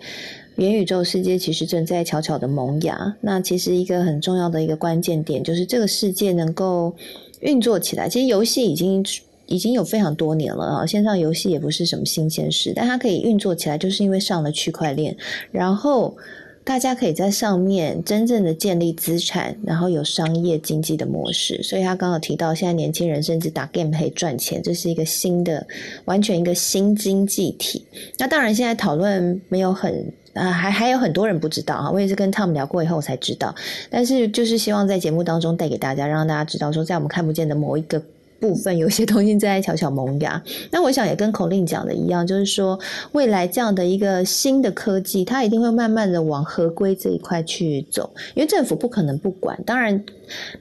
[0.56, 3.16] 元宇宙世界其实正在悄悄的萌芽。
[3.20, 6.94] 那其实一个很重要的一个关键点，就是这个世界能够
[7.40, 8.08] 运作起来。
[8.08, 9.04] 其实游戏已经
[9.46, 15.16] 已经有非常多年了啊，线上游戏也不是什么新鲜事，但它可以运作起来，就是因为上了区块链，
[15.50, 16.16] 然后。
[16.64, 21.60] 大家可以在上面真正的建立资产，然后有商业经济的模式。
[21.62, 25.66] 所以他刚刚提到，现在年轻人甚至打 game 可以赚钱，这是一个新的、
[26.04, 27.84] 完全一个新经济体。
[28.18, 31.90] 那当然，现在讨论没有很啊，还还有很多人不知道啊。
[31.90, 33.54] 我也是跟 Tom 聊过以后我才知道，
[33.90, 38.00] 但是就是希望在节目当中带给大家，让大家知道说，在我们看不见的某一个。
[38.42, 42.76] 部分有些东西在悄悄萌芽， 那我想也跟口令讲的一样，就是说
[43.12, 49.56] 未来这样的一个新的科技，它一定会慢慢的往合规这一块去走，因为政府不可能不管。
[49.64, 50.04] 当然，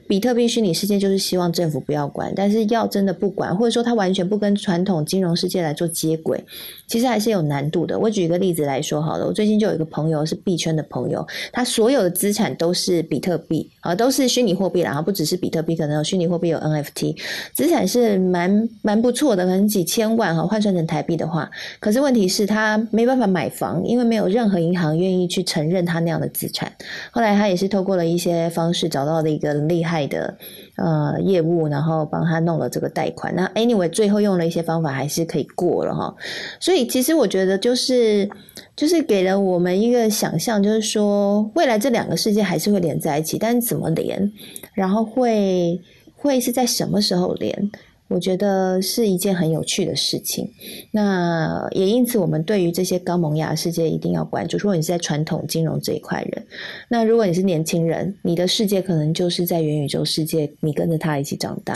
[0.06, 6.42] 比特币虚拟世界就是希望政府不要管，但是要真的不管，或者说它完全不跟传统金融世界来做接轨，
[6.86, 7.98] 其实还是有难度的。
[7.98, 17.16] 我举一个例子来说好了，我最近就有一个朋友是币圈的朋友，他所有的资产都是比特币啊，都是虚拟货币然后不只是比特币，可能有虚拟货币有 NFT
[17.52, 17.72] 资。
[17.72, 21.50] 产是蛮蛮不错的，可能几千万哈，换算成台币的话，
[21.80, 26.70] 可是问题是他没办法买房，因为没有任何银行愿意去承认他那样的资产。
[27.10, 30.36] 后来他也是透过了一些方式找到了一个厉害的
[30.76, 33.34] 呃业务，然后帮他弄了这个贷款。
[33.34, 36.14] 那 anyway 最后用了一些方法还是可以过了哈。
[36.60, 38.28] 所以其实我觉得就是
[38.76, 44.32] 就是给了我们一个想象，就是说未来这两个世界还是会连在一起，但是怎么连，
[44.74, 45.80] 然后会。
[46.14, 47.72] 会是在什么时候连？
[48.12, 50.50] 我觉得是一件很有趣的事情。
[50.90, 54.58] 那也因此，我们对于这些高萌芽的世界一定要关注。
[54.58, 56.46] 如果你是在传统金融这一块人，
[56.88, 61.74] 那如果你是年轻人，你的世界可能就是在元宇宙世界，你跟着他一起长大。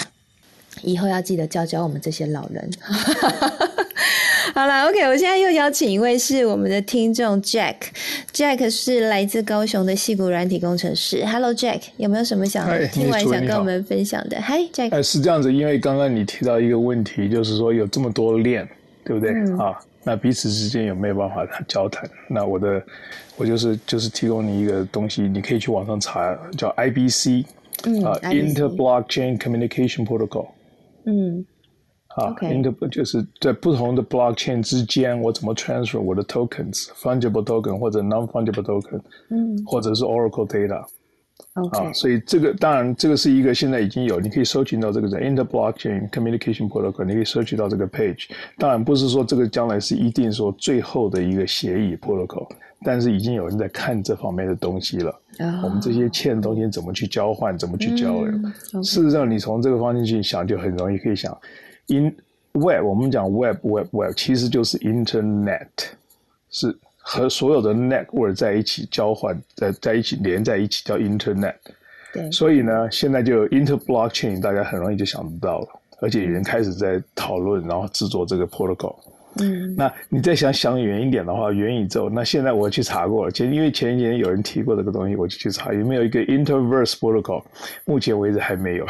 [0.83, 2.71] 以后要记得教教我们这些老人。
[4.57, 11.23] 好了，OK，我现在又邀请一位是我们的听众 Jack，Jack 是来自高雄的戏骨软体工程师。
[11.27, 18.67] Hello Jack，有没有什么想听完想跟我们分享的？Hi Jack，哎，是这样子，因为刚刚你提到一个问题，就是说有这么多链，
[19.05, 19.31] 对不对
[19.63, 19.79] 啊？
[20.03, 22.09] 那彼此之间有没有办法交谈？
[22.27, 22.83] 那我的
[23.37, 27.45] 我就是就是提供你一个东西，你可以去网上查，叫 IBC，
[28.07, 30.47] 啊，Inter Blockchain Communication Protocol。
[31.05, 31.45] 嗯，
[32.17, 40.83] 好，inter 就是在不同的 blockchain 之间，我怎么 transfer 我的 tokens，fungible token 或者 non-fungible token，嗯，或者是 Oracle data，
[41.73, 48.31] 啊，所以这个当然这个是一个现在已经有，你可以搜寻到这个在 inter blockchain communication protocol，你可以搜集到这个 page。
[48.57, 52.49] 当然不是说这个将来是一定说最后的一个协议 protocol，
[52.83, 55.15] 但是已经有人在看这方面的东西了。
[55.63, 58.33] 我们这些欠的东西怎么去交换，怎么去交流？
[58.83, 61.37] 事实上，你从这个方向去想，就很容易可以想
[61.89, 62.15] ，in
[62.53, 65.69] web，我们讲 web web web，其实就是 internet，
[66.51, 71.55] 是和所有的 network 在一起交换，在在一起连在一起叫 internet。
[72.13, 72.31] 对。
[72.31, 75.69] 所以呢，现在就 inter blockchain，大家很容易就想得到了，
[76.01, 78.97] 而且有人开始在讨论，然后制作这个 protocol。
[79.39, 82.09] 嗯，那你再想想远一点的话，元宇宙。
[82.09, 87.45] 那现在我去查过了，前因为前几年有人提过这个东西，我就去查有没有一个 Interverse Protocol。
[87.85, 88.87] 目前为止还没有。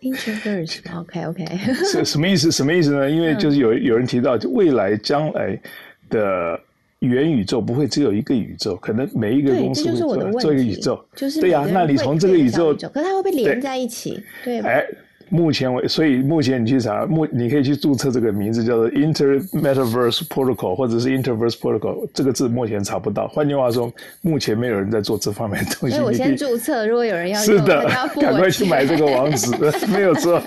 [0.00, 1.46] Interverse，OK OK。
[1.92, 2.50] 什什么意思？
[2.50, 3.08] 什么意思呢？
[3.10, 5.60] 因为就是有有人提到，未来将来
[6.08, 6.58] 的
[7.00, 9.96] 元宇宙不会只有一个宇宙，可能每一个公司会
[10.40, 11.04] 做一个宇宙。
[11.14, 14.60] 就是对呀，那你从这个宇宙，可是它会被连在一起，对。
[14.60, 14.86] 哎。
[15.30, 23.28] 目前为，所以目前你去查，目你可以去注册这个名字叫做 Inter Metaverse Protocol，或者是 Interverse Protocol，这个字目前查不到。
[23.28, 25.96] 换句话说，目前没有人在做这方面的东西。
[25.96, 27.88] 所以我先注册，如果有人要是的，
[28.20, 29.50] 赶快去买这个网址，
[29.90, 30.42] 没有错，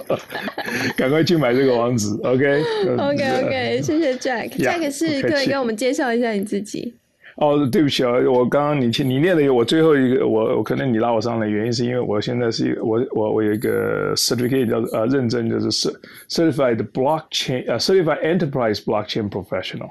[0.95, 2.09] 赶快去买这个网址。
[2.23, 6.93] OK，OK OK，谢谢 Jack，Jack 是可以跟我们介绍一下你自己。
[7.38, 15.91] 哦，对不起啊，我刚刚你你念的我最后一个，我我可能你拉我上来，原因是因为我现在是我我我有一个 certificate 叫呃认证，就是
[16.29, 19.89] certified blockchain 呃 certified enterprise blockchain professional，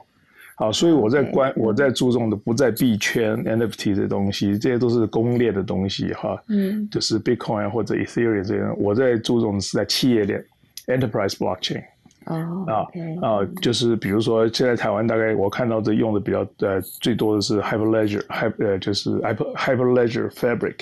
[0.54, 10.44] 好，所以我在关我在注重的不在币圈 NFT 这东西，这些都是公链的东西哈，嗯，就是 Bitcoin 或者 Ethereum 这些，我在注重的是在企业链
[10.86, 11.82] enterprise blockchain。
[12.26, 12.74] 哦啊
[13.20, 20.76] 啊，就是比如说，现在台湾大概我看到的用的比较呃最多的是 Hyperledger，Hy 呃就是 Hyper Hyperledger Fabric，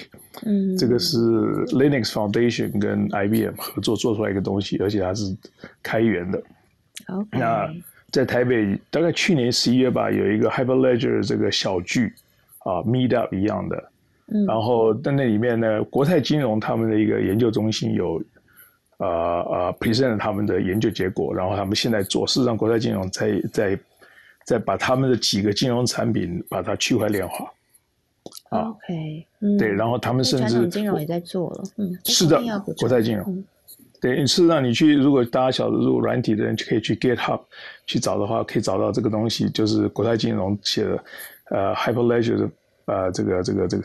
[0.44, 1.18] 嗯，这个是
[1.68, 5.34] Linux Foundation 跟 IBM 合作做出来一个东西，而且它是
[5.82, 6.42] 开源的。
[7.32, 7.68] 那
[8.10, 12.12] 在台北大概去年十一月吧，有一个 Hyperledger 这个小聚
[12.58, 13.90] 啊，Meetup 一样的，
[14.26, 18.22] 嗯，然后在那里面呢，国泰金融他们的一个研究中心有。
[19.00, 23.78] 呃呃，present 他们的研究结果，然后他们现在做，事实上国泰金融在在
[24.44, 27.50] 在把他们的几个金融产品把它区块链化。
[28.50, 29.26] OK，
[29.58, 32.38] 对，然后他们甚至金融也在做了，嗯，是的，
[32.76, 33.42] 国泰金融。
[34.02, 37.40] 对，事实上你去，如果大家晓得入软体的人就可以去 GitHub
[37.86, 41.04] 去找的话，可以找到这个东西，就是国泰金融写的
[41.50, 42.50] 呃 Hyperledger 的
[42.84, 43.84] 呃这个这个这个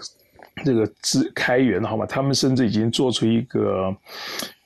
[0.66, 2.05] 这个资开源好吗？
[2.05, 3.95] 他们甚至已经做出一个。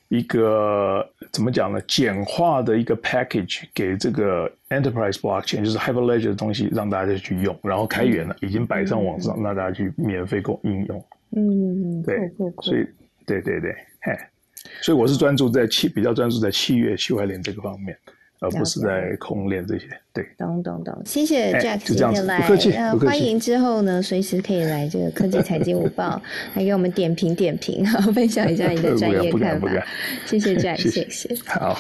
[0.10, 1.80] 一个怎么讲呢？
[1.88, 11.06] 简化的一个 package 给这个 enterprise blockchain，就是 Hyperledger 的东西，让大家去用，然后开源了，已经摆上网上，让大家去免费供应用。
[11.36, 12.18] 嗯，对，
[12.64, 12.86] 所以
[13.26, 14.14] 对对对，嘿，
[14.82, 17.96] 所以我是专注在契，比较专注在契约区块链这个方面。
[18.40, 20.26] 而不是在空练这些，对。
[20.38, 22.40] 懂懂懂，谢谢 Jack 今天来，
[22.78, 26.22] 呃，欢迎之后呢，随时可以来这个科技财经午报，
[26.56, 27.86] 来给我们点评点评，
[28.16, 29.70] 分享一下你的 专业看法。
[30.26, 31.36] 谢谢 Jack，谢谢。
[31.46, 31.78] 好，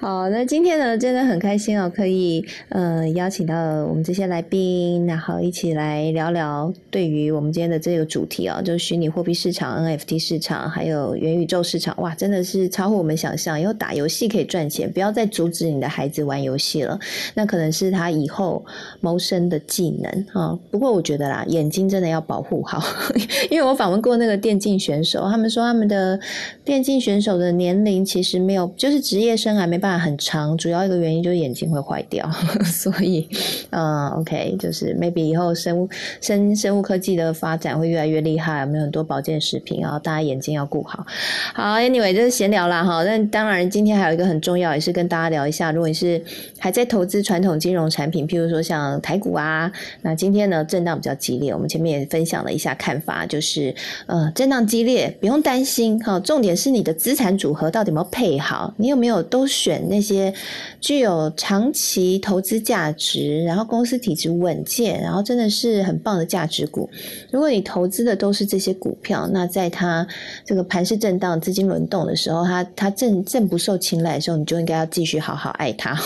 [0.00, 15.91] 好，那今天呢，真的很开心哦，可以呃邀请到我们这些来宾，然后一起来聊聊对于我们今天的这个主题哦，就是虚拟货币市场、NFT 市场，还有元宇宙市场，哇，真的是超乎我们想象，以后打游戏可以赚钱，不要再阻止你的。
[15.92, 16.98] 孩子玩游戏了，
[17.34, 18.64] 那可能是他以后
[19.00, 20.58] 谋生的技能啊。
[20.70, 22.82] 不过我觉得啦，眼睛真的要保护好，
[23.50, 26.18] 因为我访问过那个电竞选手，他们说他们的
[26.64, 32.28] 电竞选手的年龄其实没有，就是职业生涯没办法很长，主要一个原因就是眼睛会坏掉，
[32.64, 33.28] 所以
[33.70, 35.88] 嗯，OK，就是 maybe 以后生物
[36.20, 41.04] 生生物科技的发展会越来越厉害，我们有很多保健食品，然后大家眼睛要顾好。
[41.52, 43.02] 好，Anyway，就是闲聊啦哈。
[43.04, 46.22] 那当然，今天还有一个很重要，也是跟大家聊一下，如果你是
[46.58, 49.70] 还在投资传统金融产品，譬如说像台股啊，
[50.02, 53.74] 那今天呢震荡比较激烈，我们前面也分享了一下看法，就是
[54.06, 56.20] 呃震荡激烈，不用担心哈。
[56.20, 60.32] 重点是你的资产组合到底有没有配好，你有没有都选那些
[60.80, 66.88] 具有长期投资价值，然后公司体质稳健，然后真的是很棒的价值股。
[67.30, 70.06] 如果你投资的都是这些股票，那在它
[70.44, 75.96] 这个盘势震荡、资金轮动的时候，它它正正不受青睐的时候，你就应该要继续好好爱它。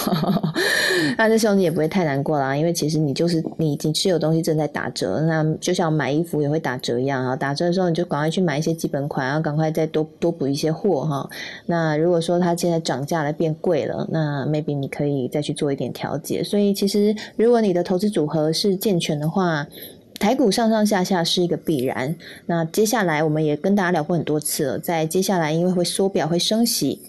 [1.19, 7.37] 那这时候你也不会太难过啦，因为其实你就是你已经持有东西正在打折，那就像买衣服也会打折一样啊。
[7.37, 11.29] 打折的时候你就赶快去买一些基本款，然后赶快再多多补一些货哈。
[11.67, 16.43] 那如果说它现在涨价了变贵了，那 maybe 你可以再去做一点调节。
[16.43, 19.67] 所以其实如果你的投资组合是健全的话，
[20.19, 22.17] 台股上上下下是一个必然。
[22.47, 27.03] 那接下来我们也跟大家聊过很多次了，在接下来因为会缩表会升息，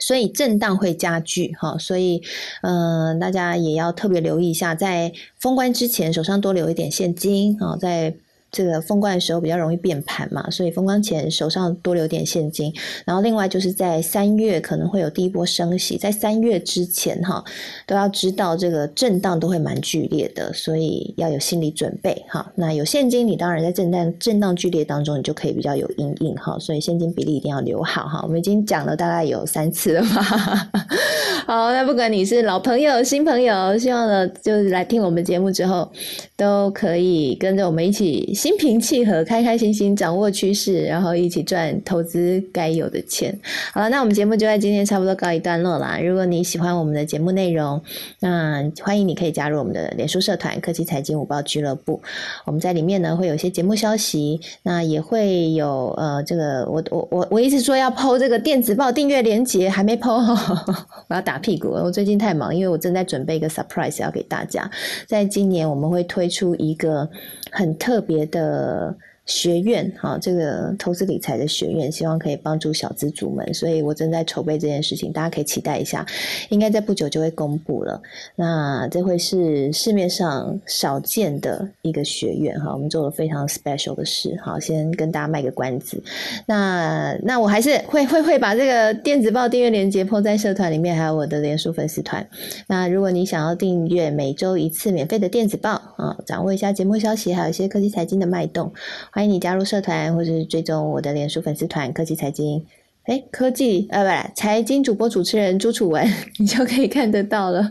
[0.00, 1.76] 所以震荡会加剧哈。
[1.78, 2.22] 所以
[2.62, 8.14] 嗯，大家也要特别留意一下，在封关之前手上多留一点现金啊，在。
[8.50, 12.72] 这个封关的时候比较容易变盘嘛，所以封关前手上多留点现金。
[13.04, 17.44] 然后另外就是在三月可能会有第一波升息，在三月之前哈
[17.86, 22.50] 都要知道这个震荡都会蛮剧烈的，所以要有心理准备哈。
[22.54, 26.58] 那有现金，你当然在震荡震荡剧烈当中，你就可以比较有阴影哈。
[26.58, 28.20] 所以现金比例一定要留好哈。
[28.22, 30.22] 我们已经讲了大概有三次了嘛。
[31.46, 35.90] 好，那不管你是老朋友、新朋友，希望呢就是来听我们节目之后，
[36.36, 38.34] 都可以跟着我们一起。
[38.38, 43.36] 心平气和，开开心心，掌握趋势，然后一起赚投资该有的钱。
[43.72, 45.98] 好了，那我们节目就在今天差不多告一段落啦。
[46.00, 47.82] 如果你喜欢我们的节目内容，
[48.20, 52.00] 那欢迎你可以加入我们的脸书社团“科技财经五报俱乐部”。
[52.46, 60.18] 我们在里面呢会有一些节目消息，那也会有呃这个我我我我一直说要抛这个电子报订阅链接，还没抛，
[61.08, 61.70] 我要打屁股。
[61.70, 64.70] 我最近太忙，因为我正在准备一个 surprise 要给大家。
[65.08, 67.08] 在今年我们会推出一个
[67.50, 68.24] 很特别。
[68.26, 68.96] 的
[69.28, 76.04] 学院，哈，这个投资理财的学院，希望可以帮助小资主们，所以我正在筹备这件事情，大家可以期待一下，
[76.48, 78.00] 应该在不久就会公布了。
[78.34, 86.02] 那这会是市面上少见的一个学院，哈，我们做了非常 special 的事，好，先跟大家卖个关子。
[86.46, 92.26] 那那我还是会会会把这个电子报订阅链接铺在社团里面，还有我的连书粉丝团。
[92.66, 98.72] 那如果你想要订阅每周一次免费的电子报啊，掌握一下节目消息，还有一些科技财经的脉动。
[99.18, 102.64] 欢迎你加入社团，或者是追踪我的脸书粉丝团“科技财经”。
[103.06, 106.08] 哎，科技呃，不，财经主播主持人朱楚文，
[106.38, 107.68] 你就可以看得到了。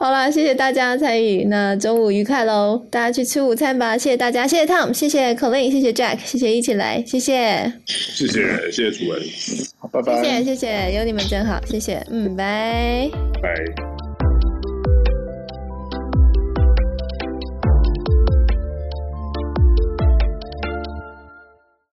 [0.00, 2.84] 好了，谢谢大家参与，那中午愉快喽！
[2.90, 3.96] 大家去吃午餐吧。
[3.96, 9.22] 谢谢大家，谢谢 Tom，谢谢 Colin，谢谢 Jack，谢谢一起来，谢谢，谢谢，谢谢楚文，
[9.78, 13.08] 好，拜拜，谢谢，谢谢，有你们真好，谢谢，嗯，拜
[13.40, 14.01] 拜。